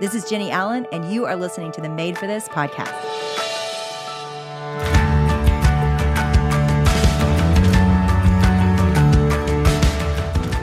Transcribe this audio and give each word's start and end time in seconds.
This 0.00 0.14
is 0.14 0.24
Jennie 0.24 0.50
Allen, 0.50 0.86
and 0.92 1.12
you 1.12 1.26
are 1.26 1.36
listening 1.36 1.72
to 1.72 1.82
the 1.82 1.88
Made 1.90 2.16
for 2.16 2.26
This 2.26 2.48
podcast. 2.48 2.88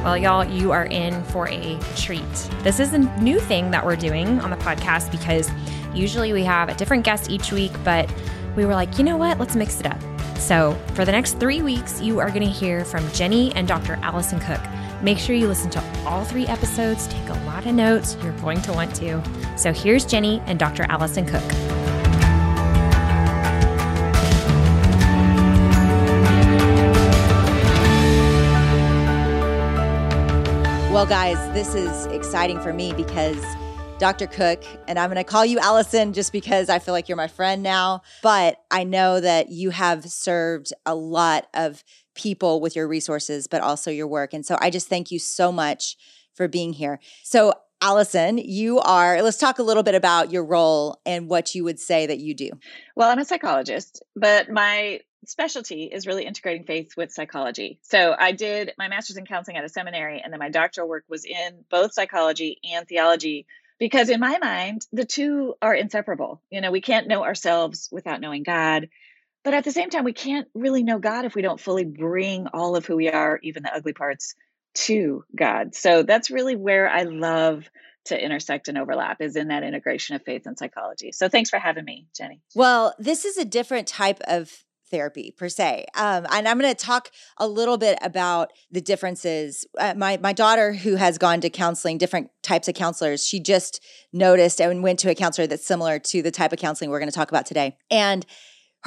Well, 0.04 0.18
y'all, 0.18 0.44
you 0.44 0.72
are 0.72 0.86
in 0.86 1.24
for 1.26 1.48
a 1.50 1.78
treat. 1.96 2.24
This 2.64 2.80
is 2.80 2.94
a 2.94 2.98
new 3.22 3.40
thing 3.40 3.70
that 3.70 3.86
we're 3.86 3.96
doing 3.96 4.40
on 4.40 4.50
the 4.50 4.56
podcast 4.56 5.12
because 5.12 5.52
usually 5.94 6.34
we 6.34 6.44
have 6.44 6.70
a 6.70 6.74
different 6.74 7.04
guest 7.04 7.30
each 7.30 7.52
week, 7.52 7.74
but 7.84 8.12
we 8.56 8.66
were 8.66 8.74
like, 8.74 8.98
you 8.98 9.04
know 9.04 9.18
what? 9.18 9.38
Let's 9.38 9.56
mix 9.56 9.80
it 9.80 9.86
up. 9.86 10.02
So, 10.40 10.76
for 10.96 11.06
the 11.06 11.12
next 11.12 11.40
three 11.40 11.62
weeks, 11.62 12.02
you 12.02 12.18
are 12.18 12.30
going 12.30 12.42
to 12.42 12.50
hear 12.50 12.84
from 12.84 13.08
Jennie 13.12 13.54
and 13.54 13.68
Dr. 13.68 14.00
Alison 14.02 14.40
Cook. 14.40 14.62
Make 15.02 15.20
sure 15.20 15.36
you 15.36 15.48
listen 15.48 15.70
to 15.72 15.84
all 16.06 16.26
three 16.26 16.48
episodes, 16.48 17.08
take 17.08 17.30
a 17.30 17.34
lot 17.46 17.68
of 17.68 17.76
notes. 17.76 18.18
You're 18.24 18.34
going 18.40 18.62
to 18.64 18.74
want 18.74 18.96
to. 18.96 19.22
So 19.56 19.72
here's 19.72 20.06
Jennie 20.06 20.42
and 20.48 20.58
Dr. 20.58 20.86
Alison 20.90 21.26
Cook. 21.26 21.44
Well, 30.92 31.06
guys, 31.06 31.38
this 31.54 31.76
is 31.76 32.08
exciting 32.08 32.60
for 32.60 32.74
me 32.74 32.92
because 32.94 33.38
Dr. 34.00 34.26
Cook, 34.26 34.64
and 34.88 34.98
I'm 34.98 35.12
going 35.12 35.18
to 35.18 35.24
call 35.24 35.46
you 35.46 35.60
Alison 35.60 36.14
just 36.14 36.32
because 36.32 36.70
I 36.70 36.80
feel 36.80 36.94
like 36.94 37.08
you're 37.08 37.18
my 37.18 37.28
friend 37.28 37.62
now. 37.62 38.02
But 38.24 38.64
I 38.72 38.84
know 38.84 39.20
that 39.20 39.50
you 39.50 39.70
have 39.70 40.06
served 40.06 40.74
a 40.88 40.96
lot 40.96 41.48
of 41.54 41.84
people 42.18 42.60
with 42.60 42.76
your 42.76 42.88
resources, 42.88 43.48
but 43.48 43.62
also 43.62 43.90
your 43.90 44.08
work. 44.08 44.34
And 44.34 44.46
so 44.46 44.58
I 44.60 44.70
just 44.70 44.90
thank 44.90 45.12
you 45.12 45.20
so 45.20 45.52
much 45.52 45.96
for 46.34 46.48
being 46.48 46.74
here. 46.74 47.00
So, 47.24 47.54
Alison, 47.80 48.40
you 48.40 48.80
are, 48.80 49.22
let's 49.22 49.38
talk 49.38 49.60
a 49.60 49.64
little 49.64 49.84
bit 49.84 49.94
about 49.94 50.32
your 50.32 50.44
role 50.44 51.00
and 51.06 51.30
what 51.30 51.54
you 51.54 51.64
would 51.64 51.80
say 51.80 52.08
that 52.08 52.18
you 52.18 52.34
do. 52.34 52.50
Well, 52.96 53.10
I'm 53.10 53.20
a 53.20 53.26
psychologist, 53.26 54.04
but 54.16 54.50
my 54.50 55.02
specialty 55.28 55.84
is 55.84 56.08
really 56.08 56.26
integrating 56.26 56.64
faith 56.64 56.98
with 56.98 57.12
psychology. 57.12 57.80
So 57.84 58.16
I 58.18 58.32
did 58.32 58.74
my 58.80 58.88
master's 58.88 59.18
in 59.18 59.26
counseling 59.26 59.58
at 59.58 59.64
a 59.64 59.70
seminary, 59.70 60.22
and 60.24 60.34
then 60.34 60.40
my 60.40 60.50
doctoral 60.50 60.90
work 60.90 61.06
was 61.08 61.26
in 61.26 61.66
both 61.70 61.94
psychology 61.94 62.60
and 62.64 62.88
theology. 62.88 63.46
Because 63.80 64.10
in 64.10 64.20
my 64.20 64.40
mind, 64.40 64.88
the 64.92 65.06
two 65.06 65.54
are 65.62 65.76
inseparable. 65.76 66.42
You 66.50 66.62
know, 66.62 66.72
we 66.72 66.82
can't 66.82 67.08
know 67.08 67.24
ourselves 67.24 67.90
without 67.92 68.22
knowing 68.22 68.42
God. 68.42 68.90
But 69.44 69.54
at 69.54 69.64
the 69.64 69.72
same 69.72 69.90
time, 69.90 70.04
we 70.04 70.14
can't 70.14 70.48
really 70.54 70.84
know 70.84 71.00
God 71.00 71.26
if 71.26 71.36
we 71.36 71.42
don't 71.42 71.60
fully 71.60 71.86
bring 71.86 72.48
all 72.48 72.76
of 72.76 72.86
who 72.86 72.96
we 72.96 73.10
are, 73.10 73.40
even 73.44 73.64
the 73.64 73.74
ugly 73.74 73.94
parts, 73.94 74.36
to 74.74 75.24
God. 75.36 75.74
So 75.74 76.04
that's 76.04 76.30
really 76.30 76.56
where 76.56 76.90
I 76.90 77.04
love 77.04 77.70
to 78.06 78.24
intersect 78.24 78.68
and 78.68 78.78
overlap 78.78 79.22
is 79.22 79.36
in 79.36 79.50
that 79.50 79.64
integration 79.64 80.16
of 80.16 80.24
faith 80.24 80.44
and 80.46 80.58
psychology. 80.58 81.12
So 81.12 81.30
thanks 81.30 81.50
for 81.50 81.60
having 81.60 81.86
me, 81.86 82.08
Jennie. 82.16 82.42
Well, 82.56 82.94
this 83.00 83.26
is 83.26 83.38
a 83.38 83.46
different 83.46 83.88
type 83.88 84.20
of 84.28 84.64
therapy 84.90 85.34
per 85.38 85.50
se. 85.50 85.86
Um, 85.96 86.26
and 86.32 86.48
I'm 86.48 86.58
going 86.58 86.74
to 86.74 86.86
talk 86.86 87.12
a 87.38 87.48
little 87.48 87.78
bit 87.78 87.98
about 88.02 88.52
the 88.72 88.80
differences. 88.80 89.66
Uh, 89.78 89.94
my 89.98 90.18
my 90.18 90.32
daughter, 90.34 90.74
who 90.74 90.96
has 90.96 91.18
gone 91.18 91.42
to 91.42 91.50
counseling, 91.50 91.98
different 91.98 92.30
types 92.42 92.68
of 92.68 92.76
counselors, 92.76 93.26
she 93.26 93.40
just 93.40 93.84
noticed 94.14 94.62
and 94.62 94.84
went 94.84 95.00
to 95.00 95.10
a 95.10 95.16
counselor 95.16 95.48
that's 95.48 95.66
similar 95.66 96.00
to 96.00 96.22
the 96.22 96.32
type 96.32 96.54
of 96.54 96.60
counseling 96.60 96.90
we're 96.90 97.00
going 97.00 97.12
to 97.12 97.16
talk 97.16 97.30
about 97.30 97.46
today. 97.46 97.78
And 97.92 98.26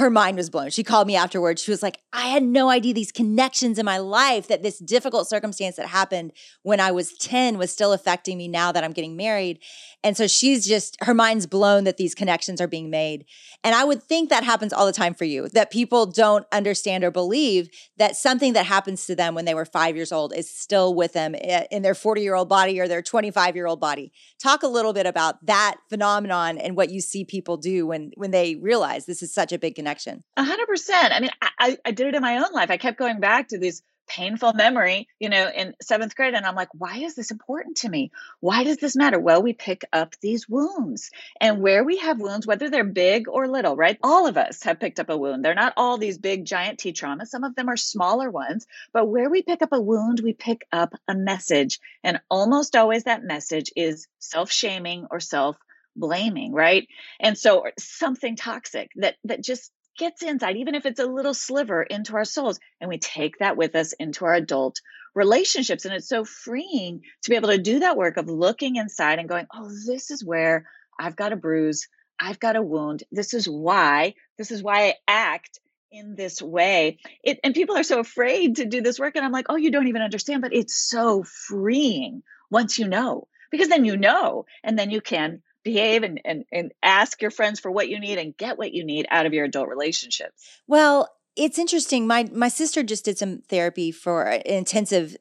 her 0.00 0.10
mind 0.10 0.36
was 0.36 0.50
blown. 0.50 0.70
She 0.70 0.82
called 0.82 1.06
me 1.06 1.14
afterwards. 1.14 1.62
She 1.62 1.70
was 1.70 1.82
like, 1.82 1.98
I 2.12 2.28
had 2.28 2.42
no 2.42 2.70
idea 2.70 2.94
these 2.94 3.12
connections 3.12 3.78
in 3.78 3.84
my 3.84 3.98
life 3.98 4.48
that 4.48 4.62
this 4.62 4.78
difficult 4.78 5.28
circumstance 5.28 5.76
that 5.76 5.86
happened 5.86 6.32
when 6.62 6.80
I 6.80 6.90
was 6.90 7.12
10 7.18 7.58
was 7.58 7.70
still 7.70 7.92
affecting 7.92 8.38
me 8.38 8.48
now 8.48 8.72
that 8.72 8.82
I'm 8.82 8.92
getting 8.92 9.16
married. 9.16 9.60
And 10.02 10.16
so 10.16 10.26
she's 10.26 10.66
just, 10.66 10.96
her 11.02 11.12
mind's 11.12 11.46
blown 11.46 11.84
that 11.84 11.98
these 11.98 12.14
connections 12.14 12.60
are 12.60 12.66
being 12.66 12.88
made. 12.88 13.26
And 13.62 13.74
I 13.74 13.84
would 13.84 14.02
think 14.02 14.30
that 14.30 14.42
happens 14.42 14.72
all 14.72 14.86
the 14.86 14.92
time 14.92 15.12
for 15.12 15.26
you, 15.26 15.50
that 15.50 15.70
people 15.70 16.06
don't 16.06 16.46
understand 16.50 17.04
or 17.04 17.10
believe 17.10 17.68
that 17.98 18.16
something 18.16 18.54
that 18.54 18.64
happens 18.64 19.04
to 19.06 19.14
them 19.14 19.34
when 19.34 19.44
they 19.44 19.54
were 19.54 19.66
five 19.66 19.96
years 19.96 20.12
old 20.12 20.34
is 20.34 20.50
still 20.50 20.94
with 20.94 21.12
them 21.12 21.34
eh, 21.34 21.66
in 21.70 21.82
their 21.82 21.94
40 21.94 22.22
year 22.22 22.34
old 22.34 22.48
body 22.48 22.80
or 22.80 22.88
their 22.88 23.02
25 23.02 23.54
year 23.54 23.66
old 23.66 23.80
body. 23.80 24.12
Talk 24.42 24.62
a 24.62 24.68
little 24.68 24.94
bit 24.94 25.06
about 25.06 25.44
that 25.44 25.76
phenomenon 25.90 26.56
and 26.56 26.74
what 26.74 26.90
you 26.90 27.02
see 27.02 27.26
people 27.26 27.58
do 27.58 27.86
when, 27.86 28.12
when 28.16 28.30
they 28.30 28.56
realize 28.56 29.04
this 29.04 29.22
is 29.22 29.34
such 29.34 29.52
a 29.52 29.58
big 29.58 29.74
connection. 29.74 29.89
A 30.36 30.44
hundred 30.44 30.66
percent. 30.66 31.12
I 31.12 31.20
mean, 31.20 31.30
I, 31.58 31.78
I 31.84 31.90
did 31.90 32.08
it 32.08 32.14
in 32.14 32.22
my 32.22 32.38
own 32.38 32.52
life. 32.52 32.70
I 32.70 32.76
kept 32.76 32.98
going 32.98 33.20
back 33.20 33.48
to 33.48 33.58
these 33.58 33.82
painful 34.10 34.52
memory, 34.54 35.08
you 35.20 35.28
know, 35.28 35.48
in 35.48 35.74
seventh 35.80 36.16
grade. 36.16 36.34
And 36.34 36.44
I'm 36.44 36.56
like, 36.56 36.70
why 36.72 36.98
is 36.98 37.14
this 37.14 37.30
important 37.30 37.78
to 37.78 37.88
me? 37.88 38.10
Why 38.40 38.64
does 38.64 38.78
this 38.78 38.96
matter? 38.96 39.20
Well, 39.20 39.40
we 39.40 39.52
pick 39.52 39.84
up 39.92 40.16
these 40.20 40.48
wounds. 40.48 41.10
And 41.40 41.62
where 41.62 41.84
we 41.84 41.98
have 41.98 42.20
wounds, 42.20 42.46
whether 42.46 42.68
they're 42.68 42.84
big 42.84 43.28
or 43.28 43.46
little, 43.46 43.76
right? 43.76 43.98
All 44.02 44.26
of 44.26 44.36
us 44.36 44.64
have 44.64 44.80
picked 44.80 44.98
up 44.98 45.10
a 45.10 45.16
wound. 45.16 45.44
They're 45.44 45.54
not 45.54 45.74
all 45.76 45.96
these 45.96 46.18
big, 46.18 46.44
giant 46.44 46.80
T 46.80 46.92
traumas. 46.92 47.28
Some 47.28 47.44
of 47.44 47.54
them 47.54 47.68
are 47.68 47.76
smaller 47.76 48.30
ones. 48.30 48.66
But 48.92 49.06
where 49.06 49.30
we 49.30 49.42
pick 49.42 49.62
up 49.62 49.72
a 49.72 49.80
wound, 49.80 50.20
we 50.20 50.32
pick 50.32 50.66
up 50.72 50.94
a 51.06 51.14
message. 51.14 51.78
And 52.02 52.20
almost 52.28 52.74
always 52.74 53.04
that 53.04 53.22
message 53.22 53.70
is 53.76 54.08
self 54.18 54.50
shaming 54.50 55.06
or 55.10 55.20
self 55.20 55.56
blaming 55.96 56.52
right 56.52 56.86
and 57.18 57.36
so 57.36 57.64
something 57.76 58.36
toxic 58.36 58.92
that 58.94 59.16
that 59.24 59.42
just 59.42 59.72
gets 60.00 60.22
inside, 60.22 60.56
even 60.56 60.74
if 60.74 60.86
it's 60.86 60.98
a 60.98 61.06
little 61.06 61.34
sliver, 61.34 61.82
into 61.82 62.16
our 62.16 62.24
souls. 62.24 62.58
And 62.80 62.88
we 62.88 62.98
take 62.98 63.38
that 63.38 63.56
with 63.56 63.76
us 63.76 63.92
into 63.92 64.24
our 64.24 64.34
adult 64.34 64.80
relationships. 65.14 65.84
And 65.84 65.94
it's 65.94 66.08
so 66.08 66.24
freeing 66.24 67.02
to 67.22 67.30
be 67.30 67.36
able 67.36 67.50
to 67.50 67.58
do 67.58 67.80
that 67.80 67.96
work 67.96 68.16
of 68.16 68.28
looking 68.28 68.76
inside 68.76 69.18
and 69.18 69.28
going, 69.28 69.46
oh, 69.54 69.70
this 69.86 70.10
is 70.10 70.24
where 70.24 70.66
I've 70.98 71.16
got 71.16 71.32
a 71.32 71.36
bruise. 71.36 71.86
I've 72.18 72.40
got 72.40 72.56
a 72.56 72.62
wound. 72.62 73.04
This 73.12 73.34
is 73.34 73.46
why, 73.46 74.14
this 74.38 74.50
is 74.50 74.62
why 74.62 74.88
I 74.88 74.94
act 75.06 75.60
in 75.92 76.14
this 76.16 76.40
way. 76.40 76.98
It, 77.22 77.38
and 77.44 77.54
people 77.54 77.76
are 77.76 77.82
so 77.82 78.00
afraid 78.00 78.56
to 78.56 78.64
do 78.64 78.80
this 78.80 78.98
work. 78.98 79.16
And 79.16 79.24
I'm 79.24 79.32
like, 79.32 79.46
oh, 79.48 79.56
you 79.56 79.70
don't 79.70 79.88
even 79.88 80.02
understand, 80.02 80.40
but 80.40 80.54
it's 80.54 80.74
so 80.74 81.24
freeing 81.24 82.22
once 82.50 82.78
you 82.78 82.88
know, 82.88 83.28
because 83.50 83.68
then 83.68 83.84
you 83.84 83.96
know, 83.96 84.46
and 84.64 84.78
then 84.78 84.90
you 84.90 85.00
can 85.00 85.42
behave 85.62 86.02
and, 86.02 86.20
and, 86.24 86.44
and 86.52 86.72
ask 86.82 87.20
your 87.20 87.30
friends 87.30 87.60
for 87.60 87.70
what 87.70 87.88
you 87.88 87.98
need 88.00 88.18
and 88.18 88.36
get 88.36 88.58
what 88.58 88.72
you 88.72 88.84
need 88.84 89.06
out 89.10 89.26
of 89.26 89.34
your 89.34 89.44
adult 89.44 89.68
relationships. 89.68 90.60
Well, 90.66 91.08
it's 91.36 91.58
interesting. 91.58 92.06
My 92.06 92.28
my 92.32 92.48
sister 92.48 92.82
just 92.82 93.04
did 93.04 93.18
some 93.18 93.42
therapy 93.48 93.90
for 93.92 94.24
an 94.24 94.42
intensive 94.44 95.16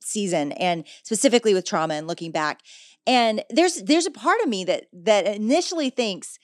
season 0.00 0.52
and 0.52 0.84
specifically 1.02 1.54
with 1.54 1.64
trauma 1.64 1.94
and 1.94 2.06
looking 2.06 2.30
back. 2.30 2.60
And 3.06 3.44
there's 3.50 3.82
there's 3.82 4.06
a 4.06 4.10
part 4.10 4.40
of 4.42 4.48
me 4.48 4.64
that 4.64 4.86
that 4.92 5.26
initially 5.26 5.90
thinks 5.90 6.38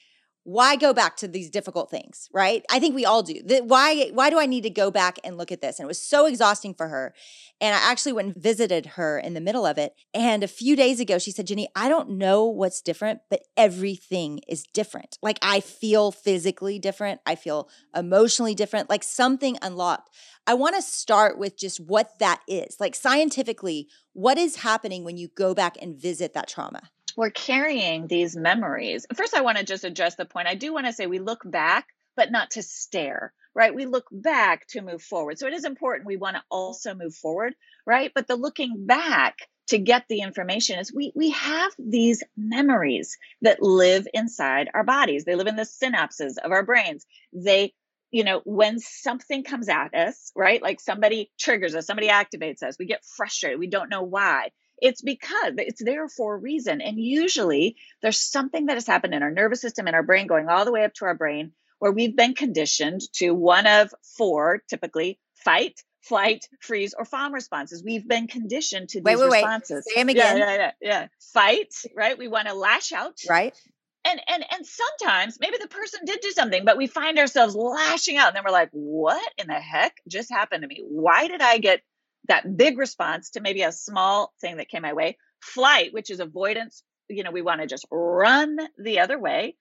why 0.44 0.74
go 0.76 0.92
back 0.92 1.16
to 1.16 1.28
these 1.28 1.50
difficult 1.50 1.90
things 1.90 2.28
right? 2.32 2.64
I 2.70 2.78
think 2.78 2.94
we 2.94 3.04
all 3.04 3.22
do. 3.22 3.42
The, 3.42 3.60
why 3.60 4.10
why 4.12 4.30
do 4.30 4.38
i 4.38 4.46
need 4.46 4.62
to 4.62 4.70
go 4.70 4.90
back 4.90 5.18
and 5.22 5.36
look 5.36 5.52
at 5.52 5.60
this? 5.60 5.78
And 5.78 5.84
it 5.84 5.88
was 5.88 6.02
so 6.02 6.26
exhausting 6.26 6.74
for 6.74 6.88
her. 6.88 7.14
And 7.60 7.74
i 7.74 7.78
actually 7.78 8.12
went 8.12 8.34
and 8.34 8.42
visited 8.42 8.86
her 8.86 9.18
in 9.18 9.34
the 9.34 9.40
middle 9.40 9.66
of 9.66 9.78
it. 9.78 9.94
And 10.14 10.42
a 10.42 10.48
few 10.48 10.76
days 10.76 11.00
ago 11.00 11.18
she 11.18 11.30
said 11.30 11.46
Jennie 11.46 11.68
i 11.76 11.88
don't 11.88 12.10
know 12.10 12.46
what's 12.46 12.80
different 12.80 13.20
but 13.28 13.42
everything 13.56 14.40
is 14.48 14.64
different. 14.72 15.18
Like 15.22 15.38
i 15.42 15.60
feel 15.60 16.10
physically 16.10 16.78
different. 16.78 17.20
I 17.26 17.34
feel 17.34 17.68
emotionally 17.94 18.54
different. 18.54 18.90
Like 18.90 19.04
something 19.04 19.58
unlocked. 19.62 20.10
I 20.46 20.54
want 20.54 20.74
to 20.76 20.82
start 20.82 21.38
with 21.38 21.58
just 21.58 21.78
what 21.78 22.18
that 22.18 22.40
is. 22.48 22.78
Like 22.80 22.94
scientifically 22.94 23.88
what 24.12 24.38
is 24.38 24.56
happening 24.56 25.04
when 25.04 25.16
you 25.16 25.28
go 25.28 25.54
back 25.54 25.76
and 25.80 26.00
visit 26.00 26.32
that 26.34 26.48
trauma 26.48 26.90
we're 27.20 27.28
carrying 27.28 28.06
these 28.06 28.34
memories. 28.34 29.04
First, 29.14 29.34
I 29.34 29.42
want 29.42 29.58
to 29.58 29.64
just 29.64 29.84
address 29.84 30.14
the 30.14 30.24
point. 30.24 30.48
I 30.48 30.54
do 30.54 30.72
want 30.72 30.86
to 30.86 30.92
say 30.94 31.06
we 31.06 31.18
look 31.18 31.42
back, 31.44 31.86
but 32.16 32.32
not 32.32 32.52
to 32.52 32.62
stare, 32.62 33.34
right? 33.54 33.74
We 33.74 33.84
look 33.84 34.06
back 34.10 34.66
to 34.68 34.80
move 34.80 35.02
forward. 35.02 35.38
So 35.38 35.46
it 35.46 35.52
is 35.52 35.66
important. 35.66 36.06
We 36.06 36.16
want 36.16 36.36
to 36.36 36.42
also 36.50 36.94
move 36.94 37.14
forward, 37.14 37.52
right? 37.86 38.10
But 38.14 38.26
the 38.26 38.36
looking 38.36 38.86
back 38.86 39.36
to 39.68 39.76
get 39.76 40.06
the 40.08 40.22
information 40.22 40.78
is 40.78 40.94
we 40.94 41.12
we 41.14 41.28
have 41.32 41.72
these 41.78 42.24
memories 42.38 43.18
that 43.42 43.60
live 43.60 44.08
inside 44.14 44.70
our 44.72 44.82
bodies. 44.82 45.26
They 45.26 45.34
live 45.34 45.46
in 45.46 45.56
the 45.56 45.64
synapses 45.64 46.38
of 46.42 46.52
our 46.52 46.64
brains. 46.64 47.04
They 47.34 47.74
you 48.10 48.24
know, 48.24 48.40
when 48.44 48.78
something 48.80 49.44
comes 49.44 49.68
at 49.68 49.94
us, 49.94 50.32
right? 50.34 50.60
Like 50.62 50.80
somebody 50.80 51.30
triggers 51.38 51.74
us, 51.74 51.86
somebody 51.86 52.08
activates 52.08 52.62
us, 52.62 52.76
we 52.78 52.86
get 52.86 53.04
frustrated, 53.04 53.60
we 53.60 53.68
don't 53.68 53.90
know 53.90 54.02
why 54.02 54.50
It's 54.80 55.02
because 55.02 55.54
it's 55.58 55.82
there 55.82 56.08
for 56.08 56.34
a 56.34 56.38
reason. 56.38 56.80
And 56.80 56.98
usually 56.98 57.76
there's 58.02 58.18
something 58.18 58.66
that 58.66 58.74
has 58.74 58.86
happened 58.86 59.14
in 59.14 59.22
our 59.22 59.30
nervous 59.30 59.60
system 59.60 59.86
and 59.86 59.96
our 59.96 60.02
brain 60.02 60.26
going 60.26 60.48
all 60.48 60.64
the 60.64 60.72
way 60.72 60.84
up 60.84 60.94
to 60.94 61.04
our 61.04 61.14
brain 61.14 61.52
where 61.80 61.92
we've 61.92 62.16
been 62.16 62.34
conditioned 62.34 63.00
to 63.14 63.32
one 63.32 63.66
of 63.66 63.92
four, 64.16 64.62
typically 64.68 65.18
fight, 65.34 65.82
flight, 66.02 66.46
freeze, 66.60 66.94
or 66.96 67.04
fawn 67.04 67.32
responses. 67.32 67.82
We've 67.84 68.06
been 68.06 68.28
conditioned 68.28 68.90
to 68.90 69.00
these 69.00 69.04
wait, 69.04 69.18
wait, 69.18 69.42
responses. 69.42 69.84
Wait. 69.86 69.94
Say 69.94 70.00
them 70.00 70.08
again. 70.10 70.38
Yeah, 70.38 70.46
yeah, 70.46 70.56
yeah, 70.56 70.72
yeah. 70.80 71.06
Fight, 71.32 71.74
right? 71.96 72.16
We 72.16 72.28
want 72.28 72.48
to 72.48 72.54
lash 72.54 72.92
out. 72.92 73.18
Right. 73.28 73.56
And 74.04 74.20
and 74.28 74.44
and 74.50 74.64
sometimes 74.64 75.36
maybe 75.40 75.58
the 75.60 75.68
person 75.68 76.00
did 76.06 76.20
do 76.20 76.30
something, 76.30 76.64
but 76.64 76.78
we 76.78 76.86
find 76.86 77.18
ourselves 77.18 77.54
lashing 77.54 78.16
out, 78.16 78.28
and 78.28 78.36
then 78.36 78.44
we're 78.46 78.50
like, 78.50 78.70
"What 78.72 79.30
in 79.36 79.46
the 79.46 79.60
heck 79.60 79.94
just 80.08 80.32
happened 80.32 80.62
to 80.62 80.68
me? 80.68 80.82
Why 80.88 81.28
did 81.28 81.42
I 81.42 81.58
get 81.58 81.82
that 82.28 82.56
big 82.56 82.78
response 82.78 83.30
to 83.30 83.40
maybe 83.40 83.62
a 83.62 83.72
small 83.72 84.32
thing 84.40 84.56
that 84.58 84.68
came 84.68 84.82
my 84.82 84.92
way?" 84.92 85.18
Flight, 85.40 85.92
which 85.92 86.10
is 86.10 86.20
avoidance. 86.20 86.82
You 87.08 87.24
know, 87.24 87.30
we 87.30 87.42
want 87.42 87.60
to 87.60 87.66
just 87.66 87.86
run 87.90 88.58
the 88.78 89.00
other 89.00 89.18
way 89.18 89.56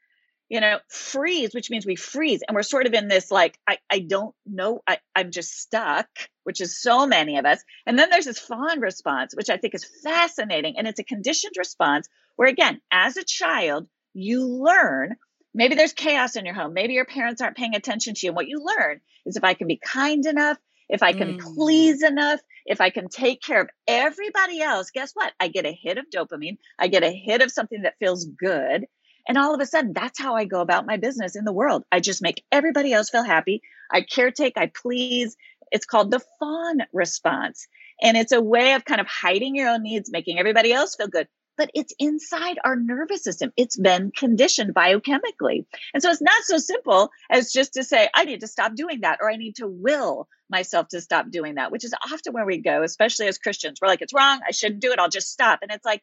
you 0.49 0.59
know 0.59 0.79
freeze 0.89 1.53
which 1.53 1.69
means 1.69 1.85
we 1.85 1.95
freeze 1.95 2.41
and 2.47 2.55
we're 2.55 2.63
sort 2.63 2.87
of 2.87 2.93
in 2.93 3.07
this 3.07 3.31
like 3.31 3.57
i, 3.67 3.77
I 3.89 3.99
don't 3.99 4.35
know 4.45 4.81
I, 4.85 4.97
i'm 5.15 5.31
just 5.31 5.57
stuck 5.59 6.07
which 6.43 6.59
is 6.59 6.81
so 6.81 7.07
many 7.07 7.37
of 7.37 7.45
us 7.45 7.63
and 7.85 7.97
then 7.97 8.09
there's 8.09 8.25
this 8.25 8.39
fawn 8.39 8.79
response 8.79 9.33
which 9.35 9.49
i 9.49 9.57
think 9.57 9.75
is 9.75 9.87
fascinating 10.03 10.75
and 10.77 10.87
it's 10.87 10.99
a 10.99 11.03
conditioned 11.03 11.53
response 11.57 12.09
where 12.35 12.49
again 12.49 12.81
as 12.91 13.15
a 13.15 13.23
child 13.23 13.87
you 14.13 14.45
learn 14.45 15.15
maybe 15.53 15.75
there's 15.75 15.93
chaos 15.93 16.35
in 16.35 16.45
your 16.45 16.55
home 16.55 16.73
maybe 16.73 16.93
your 16.93 17.05
parents 17.05 17.41
aren't 17.41 17.57
paying 17.57 17.75
attention 17.75 18.15
to 18.15 18.25
you 18.25 18.31
and 18.31 18.35
what 18.35 18.47
you 18.47 18.63
learn 18.63 18.99
is 19.25 19.37
if 19.37 19.43
i 19.43 19.53
can 19.53 19.67
be 19.67 19.77
kind 19.77 20.25
enough 20.25 20.57
if 20.89 21.03
i 21.03 21.13
can 21.13 21.37
mm. 21.37 21.55
please 21.55 22.03
enough 22.03 22.39
if 22.65 22.81
i 22.81 22.89
can 22.89 23.07
take 23.07 23.41
care 23.41 23.61
of 23.61 23.69
everybody 23.87 24.61
else 24.61 24.91
guess 24.91 25.11
what 25.13 25.31
i 25.39 25.47
get 25.47 25.65
a 25.65 25.71
hit 25.71 25.97
of 25.97 26.05
dopamine 26.09 26.57
i 26.77 26.87
get 26.87 27.03
a 27.03 27.11
hit 27.11 27.41
of 27.41 27.51
something 27.51 27.83
that 27.83 27.97
feels 27.99 28.25
good 28.25 28.85
and 29.29 29.37
all 29.37 29.53
of 29.53 29.61
a 29.61 29.65
sudden, 29.67 29.93
that's 29.93 30.19
how 30.19 30.35
I 30.35 30.45
go 30.45 30.59
about 30.59 30.87
my 30.87 30.97
business 30.97 31.35
in 31.35 31.45
the 31.45 31.53
world. 31.53 31.83
I 31.91 31.99
just 31.99 32.19
make 32.19 32.43
everybody 32.51 32.93
else 32.93 33.11
feel 33.11 33.23
happy. 33.23 33.61
I 33.91 34.01
caretake, 34.01 34.53
I 34.57 34.71
please. 34.75 35.37
It's 35.71 35.85
called 35.85 36.09
the 36.09 36.21
fawn 36.39 36.79
response. 36.91 37.67
And 38.01 38.17
it's 38.17 38.31
a 38.31 38.41
way 38.41 38.73
of 38.73 38.85
kind 38.85 38.99
of 38.99 39.05
hiding 39.05 39.55
your 39.55 39.69
own 39.69 39.83
needs, 39.83 40.11
making 40.11 40.39
everybody 40.39 40.73
else 40.73 40.95
feel 40.95 41.07
good. 41.07 41.27
But 41.59 41.71
it's 41.73 41.93
inside 41.99 42.57
our 42.63 42.77
nervous 42.77 43.21
system. 43.21 43.51
It's 43.57 43.75
been 43.75 44.11
conditioned 44.15 44.73
biochemically. 44.73 45.65
And 45.93 46.01
so 46.01 46.09
it's 46.09 46.21
not 46.21 46.43
so 46.43 46.57
simple 46.57 47.11
as 47.29 47.51
just 47.51 47.73
to 47.73 47.83
say, 47.83 48.07
I 48.15 48.23
need 48.23 48.39
to 48.39 48.47
stop 48.47 48.75
doing 48.75 49.01
that, 49.01 49.19
or 49.21 49.29
I 49.29 49.35
need 49.35 49.57
to 49.57 49.67
will 49.67 50.29
myself 50.49 50.87
to 50.91 51.01
stop 51.01 51.29
doing 51.29 51.55
that, 51.55 51.69
which 51.69 51.83
is 51.83 51.93
often 51.93 52.31
where 52.31 52.45
we 52.45 52.59
go, 52.59 52.81
especially 52.81 53.27
as 53.27 53.37
Christians. 53.37 53.79
We're 53.81 53.89
like, 53.89 54.01
it's 54.01 54.13
wrong. 54.13 54.39
I 54.47 54.51
shouldn't 54.51 54.79
do 54.79 54.93
it. 54.93 54.99
I'll 54.99 55.09
just 55.09 55.33
stop. 55.33 55.59
And 55.61 55.69
it's 55.69 55.85
like, 55.85 56.01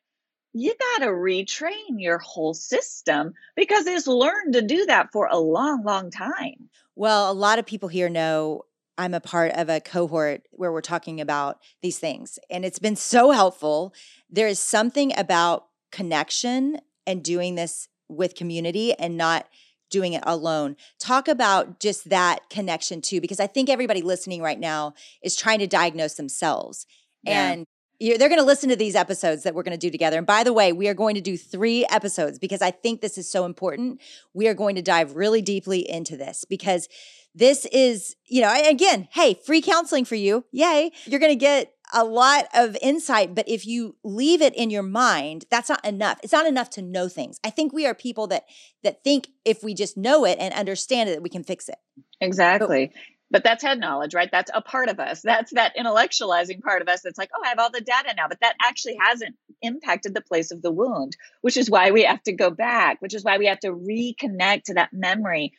you 0.53 0.75
got 0.79 1.05
to 1.05 1.11
retrain 1.11 1.97
your 1.97 2.19
whole 2.19 2.52
system 2.52 3.32
because 3.56 3.87
it's 3.87 4.06
learned 4.06 4.52
to 4.52 4.62
do 4.62 4.85
that 4.87 5.09
for 5.11 5.26
a 5.26 5.38
long, 5.38 5.85
long 5.85 6.11
time. 6.11 6.69
Well, 6.94 7.31
a 7.31 7.32
lot 7.32 7.59
of 7.59 7.64
people 7.64 7.88
here 7.88 8.11
know 8.11 8.67
I'm 8.98 9.14
a 9.14 9.20
part 9.20 9.52
of 9.52 9.69
a 9.69 9.81
cohort 9.81 10.43
where 10.52 10.72
we're 10.72 10.81
talking 10.81 11.20
about 11.20 11.58
these 11.82 11.98
things, 11.98 12.38
and 12.50 12.64
it's 12.64 12.78
been 12.78 12.96
so 12.96 13.31
helpful. 13.31 13.93
There 14.31 14.48
is 14.48 14.58
something 14.58 15.12
about 15.19 15.66
connection 15.93 16.78
and 17.06 17.22
doing 17.22 17.54
this 17.54 17.88
with 18.08 18.34
community 18.34 18.94
and 18.94 19.16
not 19.16 19.46
doing 19.90 20.12
it 20.12 20.22
alone. 20.26 20.76
Talk 20.98 21.28
about 21.28 21.81
just 21.81 22.08
that 22.08 22.48
connection 22.50 23.00
too, 23.00 23.20
because 23.20 23.40
I 23.40 23.46
think 23.46 23.69
everybody 23.69 24.02
listening 24.02 24.43
right 24.43 24.58
now 24.58 24.94
is 25.22 25.37
trying 25.37 25.60
to 25.60 25.66
diagnose 25.66 26.14
themselves. 26.14 26.87
Yeah. 27.22 27.50
And 27.50 27.66
they're 27.99 28.28
going 28.28 28.37
to 28.37 28.44
listen 28.44 28.69
to 28.69 28.76
these 28.76 28.94
episodes 28.94 29.44
that 29.44 29.54
we're 29.54 29.62
going 29.62 29.78
to 29.78 29.87
do 29.87 29.90
together. 29.90 30.19
And 30.19 30.26
by 30.26 30.44
the 30.44 30.52
way, 30.52 30.72
we 30.72 30.88
are 30.88 30.94
going 30.94 31.14
to 31.14 31.20
do 31.20 31.37
three 31.37 31.87
episodes 31.87 32.38
because 32.38 32.60
I 32.60 32.70
think 32.70 33.00
this 33.00 33.16
is 33.16 33.31
so 33.31 33.44
important. 33.44 34.00
We 34.34 34.49
are 34.49 34.54
going 34.54 34.75
to 34.76 34.82
dive 34.82 35.16
really 35.16 35.40
deeply 35.40 35.88
into 35.88 36.16
this 36.16 36.44
because 36.44 36.88
this 37.37 37.67
is, 37.67 38.17
you 38.25 38.41
know, 38.41 38.53
again, 38.67 39.09
hey, 39.12 39.38
free 39.44 39.61
counseling 39.61 40.06
for 40.06 40.15
you. 40.15 40.44
Yay. 40.53 40.91
You're 41.05 41.21
going 41.21 41.33
to 41.33 41.37
get 41.37 41.75
a 41.93 42.03
lot 42.03 42.47
of 42.55 42.77
insight, 42.81 43.35
but 43.35 43.47
if 43.49 43.67
you 43.67 43.94
leave 44.03 44.41
it 44.41 44.55
in 44.56 44.71
your 44.71 44.83
mind, 44.83 45.44
that's 45.50 45.69
not 45.69 45.85
enough. 45.85 46.19
It's 46.23 46.33
not 46.33 46.47
enough 46.47 46.71
to 46.71 46.83
know 46.83 47.09
things. 47.09 47.38
I 47.44 47.50
think 47.50 47.73
we 47.73 47.87
are 47.87 47.94
people 47.94 48.27
that 48.29 48.47
that 48.83 49.05
think 49.05 49.29
if 49.44 49.62
we 49.62 49.75
just 49.75 49.97
know 49.97 50.25
it 50.25 50.38
and 50.41 50.53
understand 50.55 51.11
it, 51.11 51.12
that 51.12 51.23
we 51.23 51.29
can 51.29 51.44
fix 51.44 51.69
it. 51.69 51.77
Exactly. 52.21 52.87
But, 52.87 52.97
but 53.31 53.44
that's 53.44 53.62
head 53.62 53.79
knowledge, 53.79 54.15
right? 54.15 54.31
That's 54.33 54.50
a 54.55 54.62
part 54.62 54.88
of 54.88 54.99
us. 54.99 55.21
That's 55.21 55.53
that 55.53 55.77
intellectualizing 55.77 56.62
part 56.62 56.81
of 56.81 56.88
us 56.88 57.03
that's 57.03 57.19
like, 57.19 57.31
oh, 57.37 57.43
I 57.44 57.49
have 57.49 57.59
all 57.59 57.71
the 57.71 57.81
data 57.81 58.15
now. 58.17 58.29
But 58.29 58.41
that 58.41 58.55
actually 58.62 58.97
hasn't 59.00 59.37
impacted 59.62 60.15
the 60.15 60.23
place 60.23 60.50
of 60.53 60.62
the 60.62 60.73
wound, 60.73 61.17
which 61.43 61.56
is 61.56 61.71
why 61.71 61.91
we 61.91 62.05
have 62.05 62.23
to 62.25 62.33
go 62.33 62.50
back, 62.50 63.00
which 63.00 63.15
is 63.15 63.25
why 63.25 63.38
we 63.38 63.47
have 63.47 63.61
to 63.61 63.73
reconnect 63.73 64.65
to 64.65 64.75
that 64.75 64.91
memory, 64.93 65.53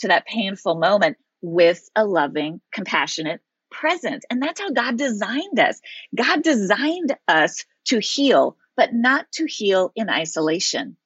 to 0.00 0.08
that 0.08 0.26
painful 0.26 0.76
moment 0.76 1.16
with 1.42 1.88
a 1.94 2.04
loving, 2.04 2.60
compassionate 2.72 3.40
presence. 3.70 4.24
And 4.30 4.42
that's 4.42 4.60
how 4.60 4.70
God 4.70 4.96
designed 4.96 5.58
us. 5.58 5.80
God 6.14 6.42
designed 6.42 7.16
us 7.28 7.64
to 7.86 7.98
heal, 8.00 8.56
but 8.76 8.92
not 8.92 9.30
to 9.32 9.46
heal 9.46 9.92
in 9.94 10.08
isolation. 10.08 10.96